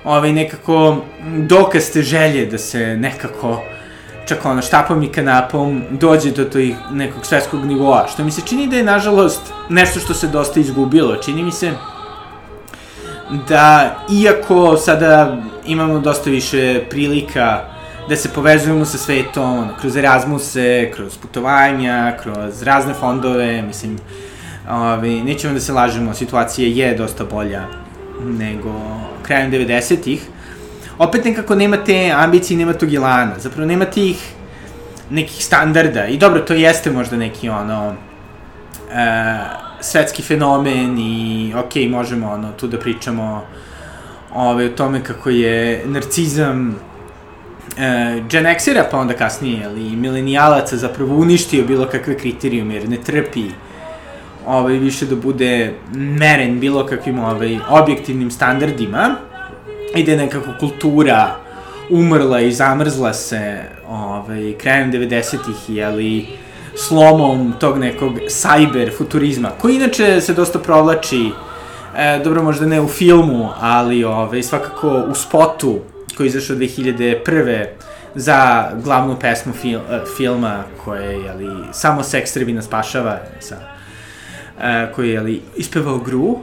ovaj, 0.04 0.32
nekako 0.32 0.96
dokaz 1.48 1.90
te 1.90 2.02
želje 2.02 2.46
da 2.46 2.58
se 2.58 2.96
nekako 2.96 3.62
čak 4.26 4.46
ono 4.46 4.62
štapom 4.62 5.02
i 5.02 5.08
kanapom 5.12 5.82
dođe 5.90 6.30
do 6.30 6.44
tog 6.44 6.62
nekog 6.92 7.26
svetskog 7.26 7.64
nivoa, 7.64 8.06
što 8.12 8.24
mi 8.24 8.30
se 8.30 8.42
čini 8.46 8.66
da 8.68 8.76
je 8.76 8.84
nažalost 8.84 9.52
nešto 9.68 10.00
što 10.00 10.14
se 10.14 10.28
dosta 10.28 10.60
izgubilo. 10.60 11.16
Čini 11.16 11.42
mi 11.42 11.52
se 11.52 11.72
da 13.48 13.96
iako 14.10 14.76
sada 14.76 15.36
imamo 15.66 15.98
dosta 15.98 16.30
više 16.30 16.84
prilika 16.90 17.60
da 18.08 18.16
se 18.16 18.28
povezujemo 18.28 18.84
sa 18.84 18.98
svetom, 18.98 19.58
ono, 19.58 19.74
kroz 19.80 19.96
Erasmuse, 19.96 20.90
kroz 20.94 21.18
putovanja, 21.18 22.16
kroz 22.22 22.62
razne 22.62 22.94
fondove, 22.94 23.62
mislim, 23.62 23.98
ovi, 24.70 25.22
nećemo 25.22 25.54
da 25.54 25.60
se 25.60 25.72
lažemo, 25.72 26.14
situacija 26.14 26.86
je 26.86 26.96
dosta 26.96 27.24
bolja 27.24 27.64
nego 28.24 28.80
krajem 29.22 29.52
90-ih, 29.52 30.22
opet 30.98 31.24
nekako 31.24 31.54
nema 31.54 31.76
te 31.76 32.12
ambicije, 32.16 32.58
nema 32.58 32.72
tog 32.72 32.92
jelana, 32.92 33.38
zapravo 33.38 33.66
nema 33.66 33.84
tih 33.84 34.34
nekih 35.10 35.44
standarda 35.44 36.06
i 36.06 36.18
dobro, 36.18 36.40
to 36.40 36.54
jeste 36.54 36.90
možda 36.90 37.16
neki 37.16 37.48
ono 37.48 37.94
e, 38.92 39.63
svetski 39.84 40.22
fenomen 40.22 40.98
i 40.98 41.54
ok, 41.56 41.90
možemo 41.90 42.30
ono 42.30 42.52
tu 42.52 42.66
da 42.66 42.78
pričamo 42.78 43.44
ove, 44.34 44.66
o 44.66 44.68
tome 44.68 45.04
kako 45.04 45.30
je 45.30 45.82
narcizam 45.86 46.76
e, 47.78 48.22
Gen 48.30 48.44
Xera, 48.44 48.84
pa 48.90 48.98
onda 48.98 49.14
kasnije, 49.14 49.66
ali 49.66 49.96
milenijalaca 49.96 50.76
zapravo 50.76 51.16
uništio 51.16 51.64
bilo 51.64 51.86
kakve 51.86 52.18
kriterijume, 52.18 52.74
jer 52.74 52.88
ne 52.88 52.96
trpi 52.96 53.44
ovaj, 54.46 54.74
više 54.74 55.06
da 55.06 55.16
bude 55.16 55.74
meren 55.94 56.60
bilo 56.60 56.86
kakvim 56.86 57.18
ovaj, 57.18 57.58
objektivnim 57.68 58.30
standardima 58.30 59.16
i 59.96 60.04
da 60.04 60.10
je 60.10 60.16
nekako 60.18 60.50
kultura 60.60 61.36
umrla 61.90 62.40
i 62.40 62.52
zamrzla 62.52 63.12
se 63.12 63.62
ovaj, 63.88 64.54
krajem 64.58 64.92
90-ih, 64.92 65.76
jeli, 65.76 66.26
slomom 66.76 67.54
tog 67.60 67.78
nekog 67.78 68.12
cyber 68.28 68.96
futurizma, 68.98 69.50
koji 69.60 69.76
inače 69.76 70.20
se 70.20 70.34
dosta 70.34 70.58
provlači, 70.58 71.30
e, 71.96 72.20
dobro 72.24 72.42
možda 72.42 72.66
ne 72.66 72.80
u 72.80 72.88
filmu, 72.88 73.48
ali 73.60 74.04
ovaj, 74.04 74.42
svakako 74.42 75.04
u 75.10 75.14
spotu 75.14 75.78
koji 76.16 76.26
je 76.26 76.28
izašao 76.28 76.56
2001 76.56 77.66
za 78.14 78.70
glavnu 78.84 79.16
pesmu 79.20 79.52
fil, 79.52 79.80
uh, 79.80 79.84
filma 80.16 80.62
koje 80.84 81.04
je, 81.04 81.24
jeli, 81.24 81.48
samo 81.72 82.02
seks 82.02 82.32
Srbina 82.32 82.62
spašava 82.62 83.18
sa, 83.40 83.56
uh, 83.56 84.94
koji 84.94 85.08
je, 85.08 85.14
jeli, 85.14 85.42
ispevao 85.56 85.98
Gru, 85.98 86.24
uh, 86.24 86.38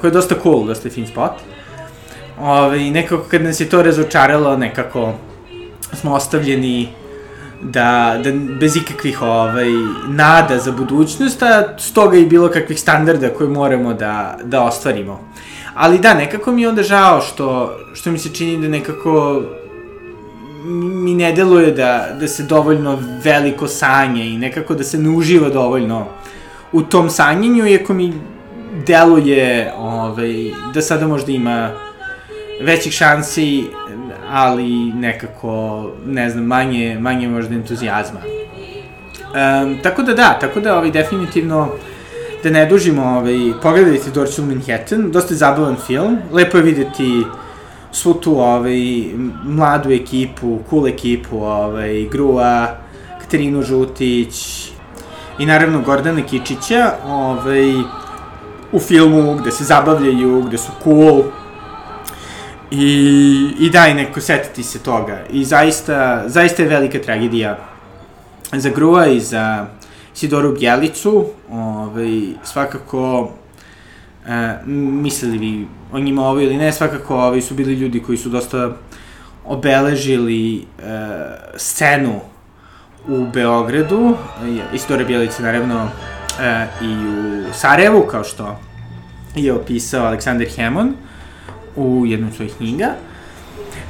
koji 0.00 0.08
je 0.08 0.12
dosta 0.12 0.34
cool, 0.42 0.66
dosta 0.66 0.90
fin 0.90 1.06
spot. 1.06 1.32
Ove, 2.40 2.78
nekako 2.78 3.24
kad 3.30 3.42
nas 3.42 3.60
je 3.60 3.68
to 3.68 3.82
razočaralo, 3.82 4.56
nekako 4.56 5.14
smo 5.92 6.14
ostavljeni 6.14 6.88
da, 7.62 8.20
da 8.24 8.30
bez 8.60 8.76
ikakvih 8.76 9.22
ovaj, 9.22 9.70
nada 10.08 10.58
za 10.58 10.72
budućnost, 10.72 11.42
a 11.42 11.78
stoga 11.78 12.16
i 12.16 12.26
bilo 12.26 12.48
kakvih 12.48 12.80
standarda 12.80 13.28
koje 13.28 13.50
moramo 13.50 13.94
da, 13.94 14.38
da 14.44 14.62
ostvarimo. 14.62 15.28
Ali 15.74 15.98
da, 15.98 16.14
nekako 16.14 16.52
mi 16.52 16.62
je 16.62 16.68
onda 16.68 16.82
žao 16.82 17.20
što, 17.20 17.78
što 17.94 18.10
mi 18.10 18.18
se 18.18 18.34
čini 18.34 18.62
da 18.62 18.68
nekako 18.68 19.42
mi 20.64 21.14
ne 21.14 21.32
deluje 21.32 21.70
da, 21.70 22.16
da 22.20 22.28
se 22.28 22.42
dovoljno 22.42 22.98
veliko 23.24 23.68
sanja 23.68 24.24
i 24.24 24.38
nekako 24.38 24.74
da 24.74 24.84
se 24.84 24.98
ne 24.98 25.10
uživa 25.10 25.48
dovoljno 25.48 26.06
u 26.72 26.82
tom 26.82 27.10
sanjenju, 27.10 27.66
iako 27.66 27.94
mi 27.94 28.12
deluje 28.86 29.72
ovaj, 29.76 30.50
da 30.74 30.82
sada 30.82 31.06
možda 31.06 31.32
ima 31.32 31.70
većih 32.60 32.92
šansi, 32.92 33.64
ali 34.30 34.92
nekako, 34.92 35.86
ne 36.06 36.30
znam, 36.30 36.44
manje, 36.44 36.98
manje 37.00 37.28
možda 37.28 37.54
entuzijazma. 37.54 38.20
Um, 38.20 39.78
tako 39.82 40.02
da 40.02 40.14
da, 40.14 40.38
tako 40.40 40.60
da 40.60 40.76
ovaj, 40.78 40.90
definitivno 40.90 41.68
da 42.42 42.50
ne 42.50 42.66
dužimo, 42.66 43.02
ovaj, 43.02 43.34
pogledajte 43.62 44.10
Dorčil 44.10 44.44
Manhattan, 44.44 45.10
dosta 45.10 45.34
je 45.34 45.38
zabavan 45.38 45.76
film, 45.86 46.18
lepo 46.32 46.56
je 46.56 46.62
videti 46.62 47.22
svu 47.92 48.14
tu 48.14 48.40
ovaj, 48.40 49.04
mladu 49.44 49.90
ekipu, 49.92 50.58
cool 50.70 50.88
ekipu, 50.88 51.38
ovaj, 51.38 52.04
Grua, 52.12 52.76
Katarinu 53.20 53.62
Žutić 53.62 54.68
i 55.38 55.46
naravno 55.46 55.80
Gordana 55.80 56.22
Kičića, 56.22 56.92
ovaj, 57.06 57.72
u 58.72 58.78
filmu 58.80 59.34
gde 59.34 59.50
se 59.50 59.64
zabavljaju, 59.64 60.42
gde 60.42 60.58
su 60.58 60.70
cool, 60.84 61.22
I, 62.70 63.54
i 63.58 63.70
daj 63.70 63.94
neko 63.94 64.20
setiti 64.20 64.62
se 64.62 64.78
toga. 64.78 65.18
I 65.30 65.44
zaista, 65.44 66.28
zaista 66.28 66.62
je 66.62 66.68
velika 66.68 66.98
tragedija 66.98 67.58
za 68.52 68.70
Grua 68.70 69.06
i 69.06 69.20
za 69.20 69.66
Sidoru 70.14 70.52
Bjelicu. 70.58 71.24
Ovaj, 71.50 72.22
svakako, 72.44 73.30
e, 74.26 74.56
mislili 74.66 75.38
vi 75.38 75.66
o 75.92 75.98
njima 75.98 76.22
ovo 76.22 76.40
ili 76.40 76.56
ne, 76.56 76.72
svakako 76.72 77.16
ovaj, 77.16 77.40
su 77.40 77.54
bili 77.54 77.74
ljudi 77.74 78.02
koji 78.02 78.18
su 78.18 78.28
dosta 78.28 78.76
obeležili 79.44 80.58
e, 80.58 80.62
scenu 81.56 82.20
u 83.08 83.26
Beogradu, 83.26 84.16
Isidora 84.74 85.04
Bjelica 85.04 85.42
naravno 85.42 85.88
e, 86.40 86.66
i 86.82 86.94
u 87.50 87.52
Sarajevu, 87.52 88.06
kao 88.10 88.24
što 88.24 88.58
je 89.34 89.52
opisao 89.52 90.06
Aleksandar 90.06 90.48
Hemon 90.56 90.94
u 91.76 92.06
jednom 92.06 92.32
svojih 92.32 92.54
knjiga. 92.56 92.94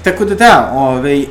Tako 0.05 0.25
da 0.25 0.35
da, 0.35 0.71
ovaj, 0.75 1.23
e, 1.23 1.27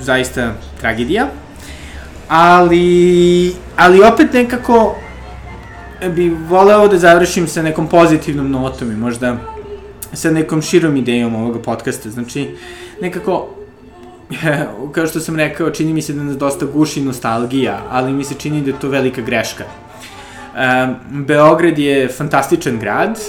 zaista 0.00 0.54
tragedija. 0.80 1.28
Ali, 2.28 3.52
ali 3.76 4.02
opet 4.02 4.32
nekako 4.32 4.96
bi 6.14 6.28
voleo 6.48 6.88
da 6.88 6.98
završim 6.98 7.46
sa 7.48 7.62
nekom 7.62 7.88
pozitivnom 7.88 8.50
notom 8.50 8.92
i 8.92 8.96
možda 8.96 9.36
sa 10.12 10.30
nekom 10.30 10.62
širom 10.62 10.96
idejom 10.96 11.34
ovoga 11.34 11.58
podcasta. 11.62 12.10
Znači, 12.10 12.50
nekako, 13.02 13.48
kao 14.94 15.06
što 15.06 15.20
sam 15.20 15.36
rekao, 15.36 15.70
čini 15.70 15.92
mi 15.92 16.02
se 16.02 16.12
da 16.12 16.22
nas 16.22 16.36
dosta 16.36 16.66
guši 16.66 17.00
nostalgija, 17.00 17.82
ali 17.90 18.12
mi 18.12 18.24
se 18.24 18.34
čini 18.34 18.62
da 18.62 18.70
je 18.70 18.80
to 18.80 18.88
velika 18.88 19.20
greška. 19.20 19.64
Beograd 21.10 21.78
je 21.78 22.08
fantastičan 22.08 22.78
grad, 22.78 23.20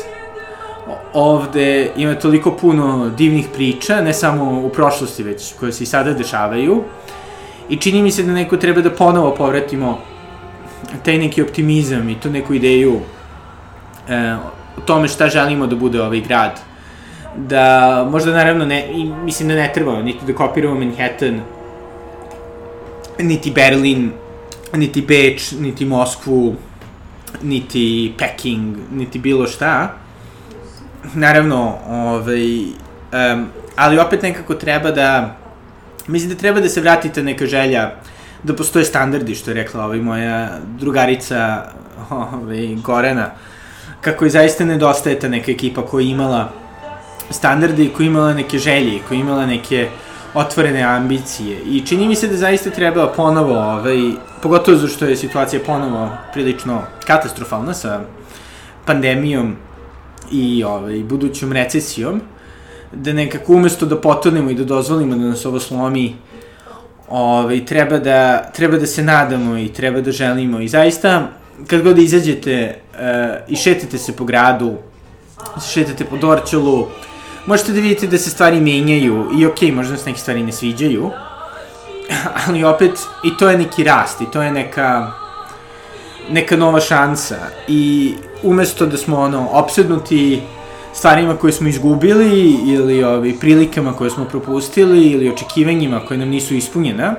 ovde 1.18 1.92
ima 1.98 2.16
toliko 2.16 2.52
puno 2.52 3.10
divnih 3.10 3.48
priča, 3.54 4.02
ne 4.02 4.14
samo 4.14 4.62
u 4.62 4.70
prošlosti, 4.70 5.24
već 5.24 5.54
koje 5.60 5.72
se 5.72 5.84
i 5.84 5.88
sada 5.88 6.14
dešavaju. 6.14 6.84
I 7.70 7.78
čini 7.78 8.02
mi 8.02 8.12
se 8.12 8.24
da 8.24 8.32
neko 8.32 8.58
treba 8.58 8.82
da 8.82 8.92
ponovo 8.92 9.36
povratimo 9.36 9.98
taj 11.06 11.18
neki 11.18 11.42
optimizam 11.42 12.10
i 12.10 12.20
tu 12.20 12.30
neku 12.30 12.54
ideju 12.54 13.00
e, 14.10 14.36
o 14.78 14.82
tome 14.86 15.08
šta 15.08 15.30
želimo 15.30 15.68
da 15.68 15.76
bude 15.76 16.02
ovaj 16.02 16.22
grad. 16.22 16.60
Da 17.38 18.08
možda 18.12 18.32
naravno 18.32 18.66
ne, 18.66 18.88
i, 18.94 19.06
mislim 19.24 19.50
da 19.50 19.56
ne 19.56 19.72
treba 19.74 20.02
niti 20.02 20.26
da 20.26 20.34
kopiramo 20.34 20.80
Manhattan, 20.80 21.42
niti 23.20 23.52
Berlin, 23.52 24.12
niti 24.74 25.02
Beč, 25.02 25.52
niti 25.52 25.86
Moskvu, 25.86 26.56
niti 27.42 28.14
Peking, 28.18 28.78
niti 28.92 29.20
bilo 29.20 29.48
šta. 29.48 29.98
Naravno, 31.14 31.76
ovaj, 31.90 32.62
um, 32.64 33.48
ali 33.76 34.00
opet 34.00 34.22
nekako 34.22 34.56
treba 34.56 34.92
da, 34.92 35.36
mislim 36.08 36.30
da 36.30 36.36
treba 36.36 36.60
da 36.60 36.70
se 36.70 36.82
vratite 36.82 37.24
neka 37.24 37.46
želja 37.46 37.92
da 38.44 38.56
postoje 38.56 38.86
standardi, 38.86 39.36
što 39.36 39.52
je 39.52 39.56
rekla 39.56 39.86
ovaj, 39.86 40.00
moja 40.00 40.50
drugarica 40.78 41.64
ovaj, 42.10 42.76
Gorena, 42.76 43.30
kako 44.02 44.26
je 44.26 44.32
zaista 44.32 44.66
nedostaje 44.66 45.20
ta 45.20 45.28
neka 45.28 45.52
ekipa 45.52 45.86
koja 45.86 46.04
je 46.04 46.12
imala 46.12 46.50
standarde 47.30 47.84
i 47.84 47.90
koja 47.90 48.06
je 48.06 48.08
imala 48.08 48.34
neke 48.34 48.58
želje, 48.58 49.00
koja 49.08 49.16
je 49.16 49.22
imala 49.22 49.46
neke 49.46 49.90
otvorene 50.34 50.82
ambicije. 50.82 51.60
I 51.66 51.86
čini 51.86 52.08
mi 52.08 52.16
se 52.16 52.28
da 52.28 52.38
zaista 52.38 52.70
treba 52.70 53.08
ponovo, 53.08 53.60
ovaj, 53.60 53.98
pogotovo 54.42 54.78
zato 54.78 54.94
što 54.94 55.06
je 55.06 55.16
situacija 55.16 55.62
ponovo 55.66 56.10
prilično 56.34 56.82
katastrofalna 57.06 57.74
sa 57.74 58.02
pandemijom 58.86 59.56
i 60.32 60.64
ovaj, 60.64 61.00
budućom 61.04 61.52
recesijom, 61.52 62.22
da 62.92 63.14
nekako 63.14 63.54
umesto 63.54 63.86
da 63.86 64.02
potonemo 64.02 64.50
i 64.50 64.56
da 64.56 64.64
dozvolimo 64.64 65.16
da 65.16 65.26
nas 65.26 65.46
ovo 65.46 65.60
slomi, 65.60 66.16
ovaj, 67.10 67.66
treba, 67.66 68.00
da, 68.00 68.52
treba 68.54 68.78
da 68.78 68.86
se 68.86 69.04
nadamo 69.04 69.58
i 69.58 69.74
treba 69.74 70.02
da 70.02 70.12
želimo. 70.12 70.60
I 70.60 70.68
zaista, 70.68 71.28
kad 71.68 71.82
god 71.82 71.98
izađete 71.98 72.80
uh, 72.94 73.00
i 73.48 73.56
šetate 73.56 73.98
se 73.98 74.16
po 74.16 74.26
gradu, 74.26 74.76
šetate 75.74 76.06
po 76.06 76.18
Dorčelu, 76.18 76.88
možete 77.46 77.72
da 77.72 77.80
vidite 77.80 78.08
da 78.08 78.18
se 78.18 78.30
stvari 78.30 78.62
menjaju 78.62 79.30
i 79.40 79.46
okej, 79.46 79.70
okay, 79.70 79.76
možda 79.76 79.98
se 79.98 80.10
neke 80.10 80.20
stvari 80.20 80.44
ne 80.44 80.52
sviđaju, 80.52 81.12
ali 82.48 82.64
opet 82.64 82.92
i 83.24 83.38
to 83.40 83.50
je 83.50 83.58
neki 83.58 83.84
rast 83.84 84.22
i 84.22 84.32
to 84.32 84.42
je 84.42 84.52
neka 84.52 85.12
neka 86.30 86.58
nova 86.58 86.80
šansa 86.80 87.38
i 87.68 88.14
umesto 88.44 88.86
da 88.86 88.98
smo 88.98 89.20
ono 89.20 89.48
opsednuti 89.52 90.42
stvarima 90.94 91.36
koje 91.36 91.54
smo 91.54 91.68
izgubili 91.68 92.58
ili 92.66 93.04
ovi, 93.04 93.38
prilikama 93.40 93.94
koje 93.94 94.10
smo 94.10 94.26
propustili 94.26 95.08
ili 95.08 95.30
očekivanjima 95.30 96.00
koje 96.08 96.18
nam 96.18 96.30
nisu 96.30 96.56
ispunjena, 96.56 97.16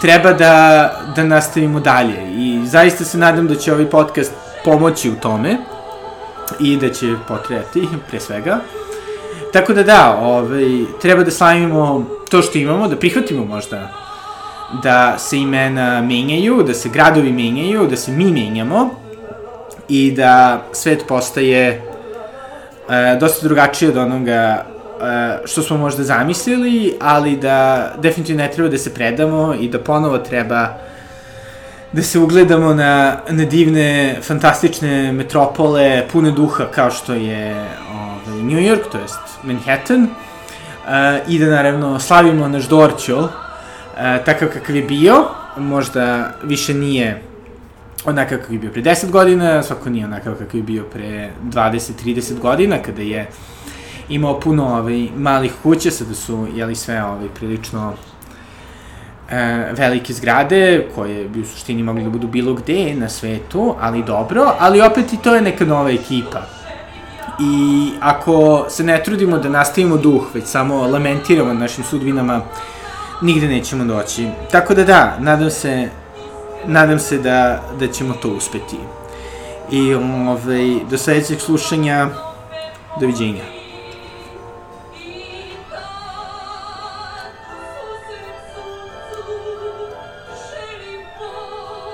treba 0.00 0.32
da, 0.32 0.90
da 1.16 1.24
nastavimo 1.24 1.80
dalje. 1.80 2.16
I 2.36 2.66
zaista 2.66 3.04
se 3.04 3.18
nadam 3.18 3.48
da 3.48 3.54
će 3.54 3.72
ovaj 3.72 3.90
podcast 3.90 4.32
pomoći 4.64 5.10
u 5.10 5.14
tome 5.14 5.56
i 6.60 6.76
da 6.76 6.92
će 6.92 7.14
potrebati, 7.28 7.88
pre 8.10 8.20
svega. 8.20 8.60
Tako 9.52 9.72
da 9.72 9.82
da, 9.82 10.18
ovaj, 10.22 10.84
treba 11.02 11.24
da 11.24 11.30
slavimo 11.30 12.04
to 12.30 12.42
što 12.42 12.58
imamo, 12.58 12.88
da 12.88 12.96
prihvatimo 12.96 13.44
možda 13.44 14.03
da 14.82 15.18
se 15.18 15.38
imena 15.38 16.02
menjaju, 16.02 16.62
da 16.62 16.74
se 16.74 16.88
gradovi 16.88 17.32
menjaju, 17.32 17.86
da 17.86 17.96
se 17.96 18.12
mi 18.12 18.32
menjamo 18.32 18.90
i 19.88 20.12
da 20.12 20.62
svet 20.72 21.04
postaje 21.08 21.68
e, 21.68 23.16
dosta 23.20 23.46
drugačije 23.46 23.90
od 23.90 23.96
onoga 23.96 24.32
e, 24.32 24.64
što 25.44 25.62
smo 25.62 25.76
možda 25.76 26.02
zamislili, 26.02 26.94
ali 27.00 27.36
da 27.36 27.90
definitivno 27.98 28.42
ne 28.42 28.50
treba 28.50 28.68
da 28.68 28.78
se 28.78 28.94
predamo 28.94 29.54
i 29.60 29.68
da 29.68 29.78
ponovo 29.78 30.18
treba 30.18 30.68
da 31.92 32.02
se 32.02 32.18
ugledamo 32.18 32.74
na, 32.74 33.16
na 33.28 33.44
divne, 33.44 34.16
fantastične 34.22 35.12
metropole, 35.12 36.08
pune 36.12 36.30
duha 36.30 36.64
kao 36.64 36.90
što 36.90 37.14
je 37.14 37.66
ovaj, 37.92 38.42
New 38.42 38.58
York, 38.58 38.90
to 38.92 38.98
jest 38.98 39.20
Manhattan, 39.42 40.02
uh, 40.02 40.08
i 41.28 41.38
da 41.38 41.46
naravno 41.46 42.00
slavimo 42.00 42.48
naš 42.48 42.64
Dorčol, 42.68 43.28
uh, 43.94 44.24
takav 44.24 44.48
kakav 44.48 44.76
je 44.76 44.82
bio, 44.82 45.24
možda 45.56 46.34
više 46.42 46.74
nije 46.74 47.22
onakav 48.04 48.38
kakav 48.38 48.52
je 48.52 48.58
bio 48.58 48.70
pre 48.70 48.82
10 48.82 49.10
godina, 49.10 49.62
svako 49.62 49.90
nije 49.90 50.04
onakav 50.04 50.34
kakav 50.34 50.56
je 50.56 50.62
bio 50.62 50.84
pre 50.92 51.30
20-30 51.44 52.38
godina, 52.38 52.78
kada 52.78 53.02
je 53.02 53.28
imao 54.08 54.40
puno 54.40 54.78
ovaj, 54.78 55.08
malih 55.16 55.52
kuća, 55.62 55.90
sada 55.90 56.14
su 56.14 56.46
jeli 56.54 56.74
sve 56.74 57.04
ovaj, 57.04 57.28
prilično 57.34 57.92
e, 59.30 59.68
velike 59.72 60.12
zgrade, 60.12 60.86
koje 60.94 61.28
bi 61.28 61.40
u 61.40 61.44
suštini 61.44 61.82
mogli 61.82 62.02
da 62.02 62.10
budu 62.10 62.26
bilo 62.26 62.54
gde 62.54 62.94
na 62.94 63.08
svetu, 63.08 63.74
ali 63.80 64.02
dobro, 64.02 64.52
ali 64.58 64.80
opet 64.80 65.12
i 65.12 65.16
to 65.22 65.34
je 65.34 65.42
neka 65.42 65.64
nova 65.64 65.90
ekipa. 65.90 66.42
I 67.40 67.90
ako 68.00 68.66
se 68.68 68.84
ne 68.84 69.02
trudimo 69.04 69.38
da 69.38 69.48
nastavimo 69.48 69.96
duh, 69.96 70.22
već 70.34 70.44
samo 70.44 70.86
lamentiramo 70.86 71.54
našim 71.54 71.84
sudbinama, 71.84 72.40
nigde 73.22 73.48
nećemo 73.48 73.84
doći. 73.84 74.28
Tako 74.50 74.74
da 74.74 74.84
da, 74.84 75.16
nadam 75.20 75.50
se 75.50 75.88
nadam 76.66 76.98
se 76.98 77.18
da, 77.18 77.62
da 77.80 77.86
ćemo 77.86 78.14
to 78.22 78.28
uspeti. 78.28 78.76
I 79.70 79.94
ovaj, 79.94 80.84
do 80.90 80.98
sledećeg 80.98 81.40
slušanja, 81.40 82.08
doviđenja. 83.00 83.53